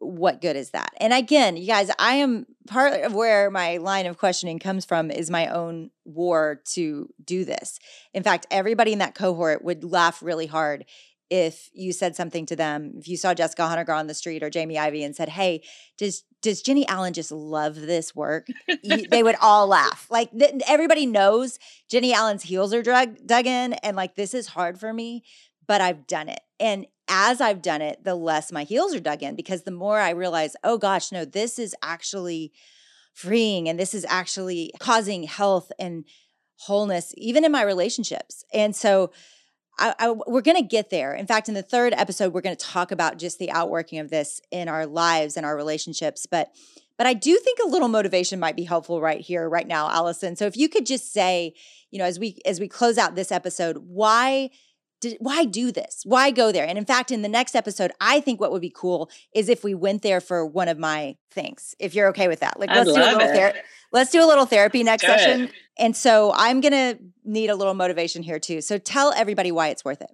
what 0.00 0.40
good 0.40 0.56
is 0.56 0.70
that? 0.70 0.92
And 0.98 1.12
again, 1.12 1.56
you 1.56 1.66
guys, 1.66 1.90
I 1.98 2.14
am 2.14 2.46
part 2.68 3.02
of 3.02 3.14
where 3.14 3.50
my 3.50 3.78
line 3.78 4.06
of 4.06 4.16
questioning 4.16 4.58
comes 4.58 4.84
from 4.84 5.10
is 5.10 5.28
my 5.28 5.48
own 5.48 5.90
war 6.04 6.62
to 6.72 7.08
do 7.24 7.44
this. 7.44 7.78
In 8.14 8.22
fact, 8.22 8.46
everybody 8.50 8.92
in 8.92 9.00
that 9.00 9.16
cohort 9.16 9.64
would 9.64 9.82
laugh 9.82 10.22
really 10.22 10.46
hard 10.46 10.84
if 11.30 11.68
you 11.72 11.92
said 11.92 12.16
something 12.16 12.46
to 12.46 12.56
them, 12.56 12.94
if 12.96 13.08
you 13.08 13.16
saw 13.16 13.34
Jessica 13.34 13.62
Honegger 13.62 13.96
on 13.96 14.06
the 14.06 14.14
street 14.14 14.42
or 14.42 14.50
Jamie 14.50 14.78
Ivey 14.78 15.02
and 15.04 15.14
said, 15.14 15.28
Hey, 15.28 15.62
does 15.98 16.24
does 16.40 16.62
Jennie 16.62 16.86
Allen 16.86 17.12
just 17.12 17.32
love 17.32 17.74
this 17.74 18.14
work? 18.14 18.46
you, 18.82 19.06
they 19.10 19.22
would 19.22 19.36
all 19.40 19.66
laugh. 19.66 20.06
Like 20.10 20.30
th- 20.36 20.62
everybody 20.66 21.04
knows 21.04 21.58
Jennie 21.90 22.14
Allen's 22.14 22.44
heels 22.44 22.72
are 22.72 22.82
drug, 22.82 23.16
dug 23.26 23.46
in, 23.46 23.74
and 23.74 23.96
like 23.96 24.14
this 24.14 24.34
is 24.34 24.46
hard 24.48 24.78
for 24.78 24.92
me, 24.92 25.24
but 25.66 25.80
I've 25.80 26.06
done 26.06 26.28
it. 26.28 26.40
And 26.60 26.86
as 27.08 27.40
I've 27.40 27.62
done 27.62 27.82
it, 27.82 28.04
the 28.04 28.14
less 28.14 28.52
my 28.52 28.64
heels 28.64 28.94
are 28.94 29.00
dug 29.00 29.22
in 29.22 29.34
because 29.34 29.62
the 29.62 29.70
more 29.70 29.98
I 29.98 30.10
realize, 30.10 30.54
oh 30.62 30.78
gosh, 30.78 31.10
no, 31.10 31.24
this 31.24 31.58
is 31.58 31.74
actually 31.82 32.52
freeing 33.14 33.68
and 33.68 33.78
this 33.78 33.94
is 33.94 34.06
actually 34.08 34.72
causing 34.78 35.24
health 35.24 35.72
and 35.78 36.04
wholeness, 36.56 37.12
even 37.16 37.44
in 37.44 37.52
my 37.52 37.62
relationships. 37.62 38.44
And 38.52 38.76
so 38.76 39.10
I, 39.78 39.94
I, 39.98 40.10
we're 40.10 40.42
going 40.42 40.56
to 40.56 40.62
get 40.62 40.90
there. 40.90 41.14
In 41.14 41.26
fact, 41.26 41.48
in 41.48 41.54
the 41.54 41.62
third 41.62 41.92
episode, 41.96 42.32
we're 42.32 42.40
going 42.40 42.56
to 42.56 42.66
talk 42.66 42.90
about 42.90 43.18
just 43.18 43.38
the 43.38 43.50
outworking 43.50 43.98
of 43.98 44.10
this 44.10 44.40
in 44.50 44.68
our 44.68 44.86
lives 44.86 45.36
and 45.36 45.46
our 45.46 45.56
relationships. 45.56 46.26
But 46.26 46.52
but 46.96 47.06
I 47.06 47.14
do 47.14 47.36
think 47.36 47.60
a 47.64 47.68
little 47.68 47.86
motivation 47.86 48.40
might 48.40 48.56
be 48.56 48.64
helpful 48.64 49.00
right 49.00 49.20
here, 49.20 49.48
right 49.48 49.68
now, 49.68 49.88
Alison. 49.88 50.34
So 50.34 50.46
if 50.46 50.56
you 50.56 50.68
could 50.68 50.84
just 50.84 51.12
say, 51.12 51.54
you 51.92 51.98
know, 51.98 52.04
as 52.04 52.18
we 52.18 52.38
as 52.44 52.58
we 52.58 52.66
close 52.66 52.98
out 52.98 53.14
this 53.14 53.30
episode, 53.30 53.78
why 53.86 54.50
did, 55.00 55.16
why 55.20 55.44
do 55.44 55.70
this? 55.70 56.02
Why 56.04 56.30
go 56.30 56.50
there? 56.52 56.66
And 56.66 56.76
in 56.78 56.84
fact, 56.84 57.10
in 57.10 57.22
the 57.22 57.28
next 57.28 57.54
episode, 57.54 57.92
I 58.00 58.20
think 58.20 58.40
what 58.40 58.50
would 58.52 58.60
be 58.62 58.72
cool 58.74 59.10
is 59.34 59.48
if 59.48 59.62
we 59.62 59.74
went 59.74 60.02
there 60.02 60.20
for 60.20 60.44
one 60.44 60.68
of 60.68 60.78
my 60.78 61.16
things. 61.30 61.74
If 61.78 61.94
you're 61.94 62.08
okay 62.08 62.28
with 62.28 62.40
that, 62.40 62.58
like 62.58 62.70
I'd 62.70 62.78
let's 62.78 62.92
do 62.92 63.00
a 63.00 63.04
little 63.04 63.20
it. 63.20 63.34
therapy. 63.34 63.58
Let's 63.92 64.10
do 64.10 64.22
a 64.22 64.26
little 64.26 64.46
therapy 64.46 64.82
next 64.82 65.02
Good. 65.02 65.18
session. 65.18 65.50
And 65.78 65.96
so 65.96 66.32
I'm 66.34 66.60
gonna 66.60 66.98
need 67.24 67.50
a 67.50 67.54
little 67.54 67.74
motivation 67.74 68.22
here 68.22 68.38
too. 68.38 68.60
So 68.60 68.78
tell 68.78 69.12
everybody 69.12 69.52
why 69.52 69.68
it's 69.68 69.84
worth 69.84 70.02
it. 70.02 70.10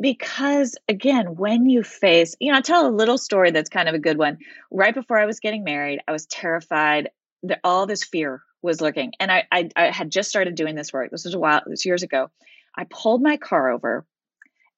because 0.00 0.76
again 0.88 1.36
when 1.36 1.66
you 1.68 1.82
face 1.82 2.34
you 2.40 2.50
know 2.50 2.56
i'll 2.56 2.62
tell 2.62 2.86
a 2.86 2.90
little 2.90 3.18
story 3.18 3.50
that's 3.50 3.68
kind 3.68 3.88
of 3.88 3.94
a 3.94 3.98
good 3.98 4.16
one 4.18 4.38
right 4.70 4.94
before 4.94 5.18
i 5.18 5.26
was 5.26 5.40
getting 5.40 5.64
married 5.64 6.00
i 6.08 6.12
was 6.12 6.26
terrified 6.26 7.10
that 7.42 7.60
all 7.62 7.86
this 7.86 8.02
fear 8.04 8.42
was 8.62 8.80
lurking 8.80 9.12
and 9.20 9.30
I, 9.30 9.44
I 9.52 9.68
i 9.76 9.84
had 9.90 10.10
just 10.10 10.28
started 10.30 10.54
doing 10.54 10.74
this 10.76 10.92
work 10.92 11.10
this 11.10 11.24
was 11.24 11.34
a 11.34 11.38
while 11.38 11.60
this 11.66 11.70
was 11.70 11.84
years 11.86 12.02
ago 12.02 12.30
i 12.76 12.84
pulled 12.88 13.22
my 13.22 13.36
car 13.36 13.70
over 13.70 14.06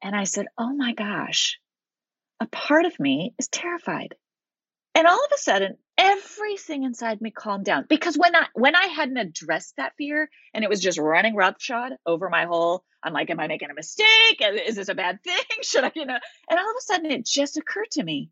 and 0.03 0.15
i 0.17 0.25
said 0.25 0.47
oh 0.59 0.73
my 0.75 0.93
gosh 0.95 1.59
a 2.41 2.47
part 2.47 2.87
of 2.87 2.99
me 3.01 3.35
is 3.39 3.49
terrified 3.49 4.15
And 4.95 5.07
all 5.07 5.25
of 5.25 5.31
a 5.33 5.39
sudden, 5.39 5.77
everything 5.97 6.83
inside 6.83 7.21
me 7.21 7.31
calmed 7.31 7.65
down 7.65 7.87
because 7.89 8.17
when 8.17 8.35
I 8.35 8.47
when 8.55 8.75
I 8.75 8.87
hadn't 8.87 9.17
addressed 9.17 9.77
that 9.77 9.93
fear 9.97 10.29
and 10.53 10.65
it 10.65 10.71
was 10.71 10.81
just 10.81 10.99
running 10.99 11.37
roughshod 11.37 11.93
over 12.05 12.29
my 12.29 12.47
whole, 12.47 12.85
I'm 13.03 13.13
like, 13.13 13.31
am 13.31 13.39
I 13.39 13.47
making 13.47 13.71
a 13.71 13.75
mistake? 13.75 14.41
Is 14.41 14.75
this 14.77 14.89
a 14.89 14.97
bad 14.97 15.23
thing? 15.25 15.63
Should 15.63 15.85
I, 15.85 15.93
you 15.95 16.05
know? 16.05 16.19
And 16.51 16.59
all 16.59 16.71
of 16.71 16.77
a 16.77 16.83
sudden, 16.83 17.13
it 17.13 17.25
just 17.27 17.57
occurred 17.57 17.93
to 17.93 18.03
me, 18.03 18.31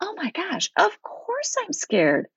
oh 0.00 0.14
my 0.16 0.30
gosh, 0.30 0.70
of 0.78 1.02
course 1.02 1.56
I'm 1.62 1.74
scared. 1.74 2.28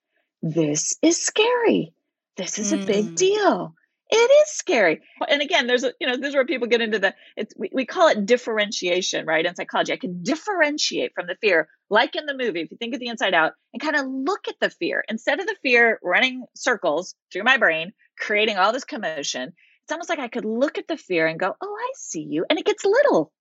This 0.41 0.97
is 1.01 1.23
scary. 1.23 1.93
This 2.35 2.59
is 2.59 2.73
mm. 2.73 2.83
a 2.83 2.85
big 2.85 3.05
mm. 3.05 3.15
deal. 3.15 3.75
It 4.11 4.15
is 4.15 4.49
scary. 4.49 5.01
And 5.27 5.41
again, 5.41 5.67
there's 5.67 5.83
a, 5.83 5.93
you 5.99 6.07
know, 6.07 6.17
this 6.17 6.29
is 6.29 6.35
where 6.35 6.45
people 6.45 6.67
get 6.67 6.81
into 6.81 6.97
the, 6.97 7.13
it's, 7.37 7.53
we, 7.55 7.69
we 7.71 7.85
call 7.85 8.07
it 8.07 8.25
differentiation, 8.25 9.27
right? 9.27 9.45
In 9.45 9.53
psychology, 9.55 9.93
I 9.93 9.97
can 9.97 10.23
differentiate 10.23 11.13
from 11.13 11.27
the 11.27 11.37
fear, 11.41 11.69
like 11.91 12.15
in 12.15 12.25
the 12.25 12.35
movie, 12.35 12.61
if 12.61 12.71
you 12.71 12.77
think 12.77 12.95
of 12.95 12.99
the 12.99 13.07
inside 13.07 13.35
out 13.35 13.53
and 13.71 13.81
kind 13.81 13.95
of 13.95 14.07
look 14.07 14.47
at 14.47 14.55
the 14.59 14.71
fear 14.71 15.03
instead 15.07 15.39
of 15.39 15.45
the 15.45 15.55
fear 15.61 15.99
running 16.01 16.43
circles 16.55 17.13
through 17.31 17.43
my 17.43 17.57
brain, 17.57 17.93
creating 18.17 18.57
all 18.57 18.73
this 18.73 18.83
commotion. 18.83 19.53
It's 19.83 19.91
almost 19.91 20.09
like 20.09 20.19
I 20.19 20.27
could 20.27 20.45
look 20.45 20.79
at 20.79 20.87
the 20.87 20.97
fear 20.97 21.27
and 21.27 21.39
go, 21.39 21.53
oh, 21.61 21.77
I 21.79 21.91
see 21.95 22.23
you. 22.23 22.45
And 22.49 22.57
it 22.57 22.65
gets 22.65 22.85
little. 22.85 23.31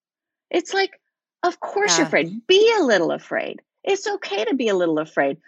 It's 0.51 0.75
like, 0.75 0.91
of 1.43 1.59
course 1.61 1.93
yeah. 1.93 1.99
you're 1.99 2.07
afraid. 2.09 2.47
Be 2.47 2.75
a 2.79 2.83
little 2.83 3.11
afraid. 3.11 3.63
It's 3.85 4.07
okay 4.07 4.45
to 4.45 4.55
be 4.55 4.69
a 4.69 4.77
little 4.77 4.99
afraid. 4.99 5.39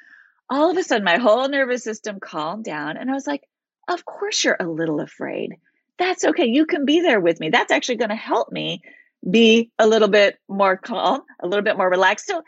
All 0.49 0.71
of 0.71 0.77
a 0.79 0.83
sudden, 0.83 1.05
my 1.05 1.19
whole 1.19 1.49
nervous 1.49 1.85
system 1.85 2.21
calmed 2.21 2.65
down. 2.65 2.97
And 2.97 3.11
I 3.11 3.15
was 3.15 3.27
like, 3.27 3.43
of 3.91 4.05
course, 4.05 4.45
you're 4.45 4.57
a 4.59 4.67
little 4.67 5.01
afraid. 5.01 5.57
That's 5.99 6.25
okay. 6.25 6.47
You 6.47 6.65
can 6.65 6.85
be 6.85 7.01
there 7.01 7.21
with 7.21 7.41
me. 7.41 7.51
That's 7.51 7.73
actually 7.73 7.97
going 7.97 8.11
to 8.11 8.17
help 8.17 8.51
me 8.51 8.83
be 9.29 9.71
a 9.79 9.87
little 9.87 10.09
bit 10.09 10.39
more 10.49 10.77
calm, 10.77 11.23
a 11.43 11.47
little 11.47 11.65
bit 11.65 11.77
more 11.77 11.91
relaxed. 11.91 12.27
So, 12.27 12.43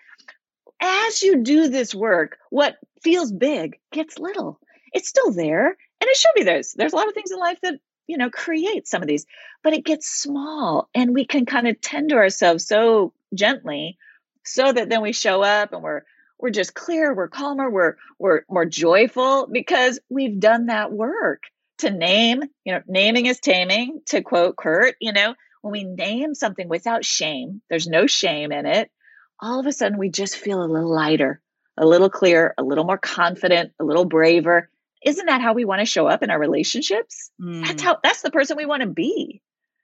as 0.80 1.22
you 1.22 1.42
do 1.42 1.68
this 1.68 1.94
work, 1.94 2.38
what 2.50 2.76
feels 3.02 3.30
big 3.30 3.78
gets 3.92 4.18
little. 4.18 4.58
It's 4.92 5.08
still 5.08 5.32
there, 5.32 5.66
and 5.66 6.10
it 6.10 6.16
should 6.16 6.34
be 6.34 6.44
there. 6.44 6.60
There's 6.76 6.92
a 6.92 6.96
lot 6.96 7.08
of 7.08 7.14
things 7.14 7.30
in 7.30 7.38
life 7.38 7.58
that 7.62 7.78
you 8.06 8.16
know 8.16 8.30
create 8.30 8.86
some 8.86 9.02
of 9.02 9.08
these, 9.08 9.26
but 9.62 9.74
it 9.74 9.84
gets 9.84 10.08
small, 10.08 10.88
and 10.94 11.14
we 11.14 11.26
can 11.26 11.44
kind 11.44 11.68
of 11.68 11.80
tend 11.80 12.10
to 12.10 12.16
ourselves 12.16 12.66
so 12.66 13.12
gently, 13.34 13.98
so 14.44 14.72
that 14.72 14.88
then 14.88 15.02
we 15.02 15.12
show 15.12 15.42
up 15.42 15.72
and 15.72 15.82
we're 15.82 16.02
we're 16.42 16.50
just 16.50 16.74
clear, 16.74 17.14
we're 17.14 17.28
calmer, 17.28 17.70
we're 17.70 17.94
we're 18.18 18.42
more 18.50 18.66
joyful 18.66 19.46
because 19.50 20.00
we've 20.10 20.40
done 20.40 20.66
that 20.66 20.92
work 20.92 21.44
to 21.78 21.90
name, 21.90 22.42
you 22.64 22.74
know, 22.74 22.82
naming 22.86 23.26
is 23.26 23.40
taming, 23.40 24.00
to 24.06 24.22
quote 24.22 24.56
Kurt, 24.56 24.96
you 25.00 25.12
know, 25.12 25.34
when 25.62 25.72
we 25.72 25.84
name 25.84 26.34
something 26.34 26.68
without 26.68 27.04
shame, 27.04 27.62
there's 27.70 27.86
no 27.86 28.08
shame 28.08 28.50
in 28.50 28.66
it, 28.66 28.90
all 29.40 29.60
of 29.60 29.66
a 29.66 29.72
sudden 29.72 29.98
we 29.98 30.10
just 30.10 30.36
feel 30.36 30.62
a 30.62 30.66
little 30.66 30.92
lighter, 30.92 31.40
a 31.78 31.86
little 31.86 32.10
clearer, 32.10 32.54
a 32.58 32.62
little 32.62 32.84
more 32.84 32.98
confident, 32.98 33.72
a 33.80 33.84
little 33.84 34.04
braver. 34.04 34.68
Isn't 35.04 35.26
that 35.26 35.40
how 35.40 35.52
we 35.54 35.64
want 35.64 35.80
to 35.80 35.86
show 35.86 36.06
up 36.06 36.22
in 36.24 36.30
our 36.30 36.38
relationships? 36.38 37.30
Mm. 37.40 37.66
That's 37.66 37.82
how 37.82 37.98
that's 38.02 38.22
the 38.22 38.30
person 38.30 38.56
we 38.56 38.66
want 38.66 38.82
to 38.82 38.88
be. 38.88 39.42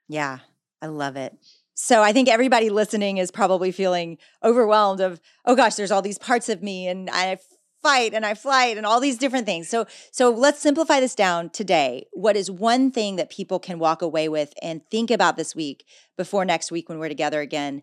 Yeah, 0.09 0.39
I 0.81 0.87
love 0.87 1.15
it. 1.15 1.33
So 1.81 2.03
I 2.03 2.11
think 2.11 2.27
everybody 2.27 2.69
listening 2.69 3.19
is 3.19 3.31
probably 3.31 3.71
feeling 3.71 4.17
overwhelmed 4.43 4.99
of, 4.99 5.21
oh 5.45 5.55
gosh, 5.55 5.75
there's 5.75 5.91
all 5.91 6.01
these 6.01 6.17
parts 6.17 6.49
of 6.49 6.61
me 6.61 6.89
and 6.89 7.09
I 7.09 7.37
fight 7.81 8.13
and 8.13 8.25
I 8.25 8.33
flight 8.33 8.75
and 8.75 8.85
all 8.85 8.99
these 8.99 9.17
different 9.17 9.45
things. 9.45 9.69
So 9.69 9.85
so 10.11 10.29
let's 10.29 10.59
simplify 10.59 10.99
this 10.99 11.15
down 11.15 11.49
today. 11.51 12.05
What 12.11 12.35
is 12.35 12.51
one 12.51 12.91
thing 12.91 13.15
that 13.15 13.29
people 13.29 13.59
can 13.59 13.79
walk 13.79 14.01
away 14.01 14.27
with 14.27 14.53
and 14.61 14.81
think 14.91 15.09
about 15.09 15.37
this 15.37 15.55
week 15.55 15.85
before 16.17 16.43
next 16.43 16.69
week 16.69 16.89
when 16.89 16.99
we're 16.99 17.07
together 17.07 17.39
again 17.39 17.81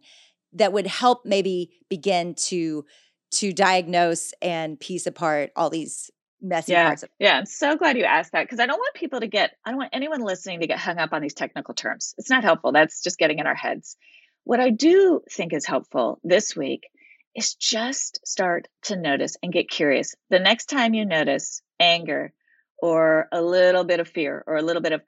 that 0.53 0.75
would 0.75 0.87
help 0.87 1.25
maybe 1.25 1.71
begin 1.89 2.35
to 2.35 2.85
to 3.31 3.51
diagnose 3.51 4.35
and 4.43 4.79
piece 4.79 5.07
apart 5.07 5.53
all 5.57 5.71
these 5.71 6.11
messy 6.40 6.72
yeah. 6.72 6.87
parts 6.87 7.03
of 7.03 7.09
yeah 7.18 7.38
i'm 7.38 7.46
so 7.46 7.77
glad 7.77 7.96
you 7.96 8.05
asked 8.05 8.33
that 8.33 8.44
because 8.44 8.61
i 8.61 8.66
don't 8.66 8.79
want 8.79 8.94
people 8.94 9.20
to 9.20 9.27
get 9.27 9.53
i 9.64 9.70
don't 9.70 9.79
want 9.79 9.90
anyone 9.92 10.20
listening 10.20 10.61
to 10.61 10.66
get 10.66 10.79
hung 10.79 10.99
up 10.99 11.12
on 11.12 11.22
these 11.22 11.35
technical 11.35 11.75
terms 11.75 12.14
it's 12.18 12.31
not 12.31 12.44
helpful 12.44 12.72
that's 12.72 13.03
just 13.03 13.18
getting 13.18 13.38
in 13.38 13.46
our 13.46 13.55
heads 13.55 13.96
what 14.44 14.61
i 14.61 14.70
do 14.70 15.22
think 15.31 15.53
is 15.53 15.66
helpful 15.66 16.20
this 16.22 16.55
week 16.55 16.88
is 17.35 17.55
just 17.55 18.20
start 18.25 18.68
to 18.83 18.96
notice 18.96 19.37
and 19.42 19.53
get 19.53 19.70
curious 19.70 20.14
the 20.31 20.38
next 20.38 20.66
time 20.66 20.94
you 20.94 21.05
notice 21.07 21.62
anger 21.81 22.33
or 22.79 23.29
a 23.33 23.40
little 23.40 23.85
bit 23.85 24.01
of 24.01 24.09
fear 24.09 24.44
or 24.46 24.57
a 24.57 24.62
little 24.62 24.83
bit 24.83 24.92
of 24.92 25.03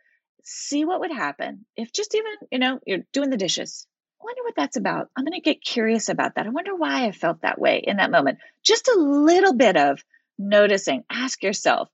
see 0.44 0.84
what 0.84 1.00
would 1.00 1.12
happen 1.12 1.66
if 1.76 1.92
just 1.92 2.14
even 2.14 2.32
you 2.50 2.58
know 2.58 2.78
you're 2.86 3.04
doing 3.12 3.30
the 3.30 3.36
dishes 3.36 3.86
I 4.20 4.24
wonder 4.24 4.42
what 4.42 4.54
that's 4.56 4.76
about. 4.76 5.10
I'm 5.16 5.24
going 5.24 5.34
to 5.34 5.40
get 5.40 5.62
curious 5.62 6.08
about 6.08 6.34
that. 6.34 6.46
I 6.46 6.50
wonder 6.50 6.74
why 6.74 7.06
I 7.06 7.12
felt 7.12 7.42
that 7.42 7.60
way 7.60 7.80
in 7.84 7.98
that 7.98 8.10
moment. 8.10 8.38
Just 8.64 8.88
a 8.88 8.98
little 8.98 9.54
bit 9.54 9.76
of 9.76 10.02
noticing. 10.38 11.04
Ask 11.10 11.42
yourself, 11.42 11.88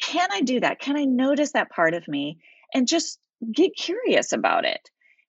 can 0.00 0.28
I 0.30 0.42
do 0.42 0.60
that? 0.60 0.80
Can 0.80 0.96
I 0.96 1.04
notice 1.04 1.52
that 1.52 1.70
part 1.70 1.94
of 1.94 2.06
me 2.08 2.38
and 2.74 2.88
just 2.88 3.18
get 3.52 3.76
curious 3.76 4.32
about 4.32 4.64
it 4.64 4.80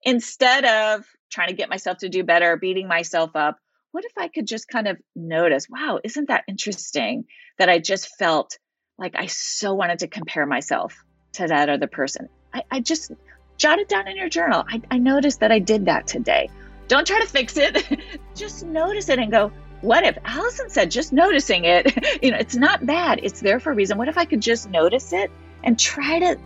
instead 0.03 0.65
of 0.65 1.05
trying 1.31 1.49
to 1.49 1.55
get 1.55 1.69
myself 1.69 1.99
to 1.99 2.09
do 2.09 2.23
better, 2.23 2.57
beating 2.57 2.87
myself 2.87 3.35
up? 3.35 3.57
What 3.91 4.05
if 4.05 4.11
I 4.17 4.27
could 4.27 4.47
just 4.47 4.67
kind 4.67 4.87
of 4.87 4.97
notice, 5.15 5.67
wow, 5.69 5.99
isn't 6.03 6.27
that 6.27 6.43
interesting 6.47 7.25
that 7.57 7.69
I 7.69 7.79
just 7.79 8.15
felt 8.17 8.57
like 8.97 9.15
I 9.15 9.27
so 9.27 9.73
wanted 9.73 9.99
to 9.99 10.07
compare 10.07 10.45
myself 10.45 10.95
to 11.33 11.47
that 11.47 11.69
other 11.69 11.87
person? 11.87 12.29
I, 12.53 12.63
I 12.69 12.79
just 12.79 13.11
jot 13.57 13.79
it 13.79 13.89
down 13.89 14.07
in 14.07 14.17
your 14.17 14.29
journal. 14.29 14.63
I, 14.67 14.81
I 14.91 14.97
noticed 14.97 15.39
that 15.39 15.51
I 15.51 15.59
did 15.59 15.85
that 15.85 16.07
today. 16.07 16.49
Don't 16.87 17.07
try 17.07 17.19
to 17.19 17.27
fix 17.27 17.57
it. 17.57 17.99
just 18.35 18.65
notice 18.65 19.09
it 19.09 19.19
and 19.19 19.31
go, 19.31 19.51
what 19.87 20.03
if 20.03 20.17
Alison 20.25 20.69
said 20.69 20.91
just 20.91 21.13
noticing 21.13 21.63
it, 21.63 21.95
you 22.21 22.31
know, 22.31 22.37
it's 22.37 22.57
not 22.57 22.85
bad. 22.85 23.21
It's 23.23 23.39
there 23.39 23.57
for 23.57 23.71
a 23.71 23.73
reason. 23.73 23.97
What 23.97 24.09
if 24.09 24.17
I 24.17 24.25
could 24.25 24.41
just 24.41 24.69
notice 24.69 25.13
it 25.13 25.31
and 25.63 25.79
try 25.79 26.19
to 26.19 26.37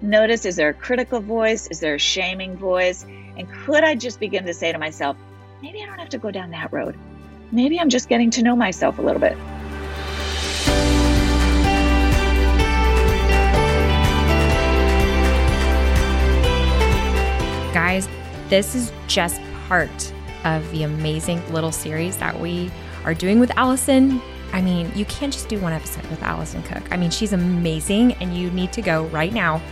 notice 0.00 0.46
is 0.46 0.56
there 0.56 0.70
a 0.70 0.74
critical 0.74 1.20
voice? 1.20 1.66
Is 1.66 1.78
there 1.78 1.96
a 1.96 1.98
shaming 1.98 2.56
voice? 2.56 3.04
And 3.36 3.46
could 3.52 3.84
I 3.84 3.96
just 3.96 4.18
begin 4.18 4.46
to 4.46 4.54
say 4.54 4.72
to 4.72 4.78
myself, 4.78 5.18
maybe 5.60 5.82
I 5.82 5.86
don't 5.86 5.98
have 5.98 6.08
to 6.08 6.16
go 6.16 6.30
down 6.30 6.50
that 6.52 6.72
road. 6.72 6.96
Maybe 7.52 7.78
I'm 7.78 7.90
just 7.90 8.08
getting 8.08 8.30
to 8.30 8.42
know 8.42 8.56
myself 8.56 8.98
a 8.98 9.02
little 9.02 9.20
bit. 9.20 9.36
Guys, 17.74 18.08
this 18.48 18.74
is 18.74 18.90
just 19.06 19.38
part 19.68 20.14
of 20.46 20.70
the 20.70 20.84
amazing 20.84 21.42
little 21.52 21.72
series 21.72 22.16
that 22.16 22.40
we 22.40 22.70
are 23.06 23.14
doing 23.14 23.40
with 23.40 23.50
Alison. 23.56 24.20
I 24.52 24.60
mean, 24.60 24.92
you 24.94 25.04
can't 25.06 25.32
just 25.32 25.48
do 25.48 25.58
one 25.58 25.72
episode 25.72 26.06
with 26.06 26.22
Alison 26.22 26.62
Cook. 26.64 26.82
I 26.92 26.96
mean, 26.96 27.10
she's 27.10 27.32
amazing, 27.32 28.12
and 28.14 28.36
you 28.36 28.50
need 28.50 28.72
to 28.74 28.82
go 28.82 29.06
right 29.06 29.32
now 29.32 29.62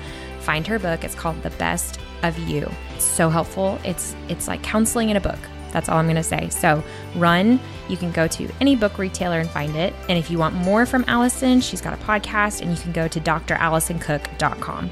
find 0.45 0.67
her 0.67 0.79
book. 0.79 1.03
It's 1.03 1.15
called 1.15 1.43
The 1.43 1.51
Best 1.51 1.99
of 2.23 2.39
You. 2.39 2.71
So 2.99 3.29
helpful. 3.29 3.79
It's 3.85 4.15
it's 4.29 4.47
like 4.47 4.63
counseling 4.63 5.11
in 5.11 5.17
a 5.17 5.21
book. 5.21 5.39
That's 5.73 5.89
all 5.89 5.99
I'm 5.99 6.07
going 6.07 6.15
to 6.15 6.23
say. 6.23 6.49
So, 6.51 6.85
run. 7.17 7.59
You 7.89 7.97
can 7.97 8.13
go 8.13 8.29
to 8.29 8.49
any 8.61 8.77
book 8.77 8.97
retailer 8.97 9.41
and 9.41 9.51
find 9.51 9.75
it. 9.75 9.93
And 10.09 10.17
if 10.17 10.31
you 10.31 10.39
want 10.39 10.55
more 10.55 10.87
from 10.87 11.05
Alison, 11.09 11.61
she's 11.61 11.81
got 11.81 11.93
a 11.93 11.97
podcast, 12.05 12.63
and 12.63 12.71
you 12.71 12.77
can 12.81 12.93
go 12.93 13.09
to 13.09 13.21
dralisoncook.com. 13.21 14.91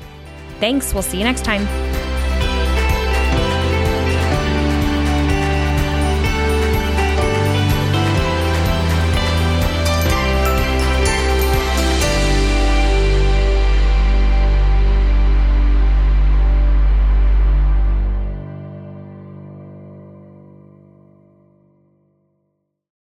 Thanks. 0.59 0.93
We'll 0.93 1.05
see 1.05 1.19
you 1.19 1.25
next 1.25 1.45
time. 1.45 2.12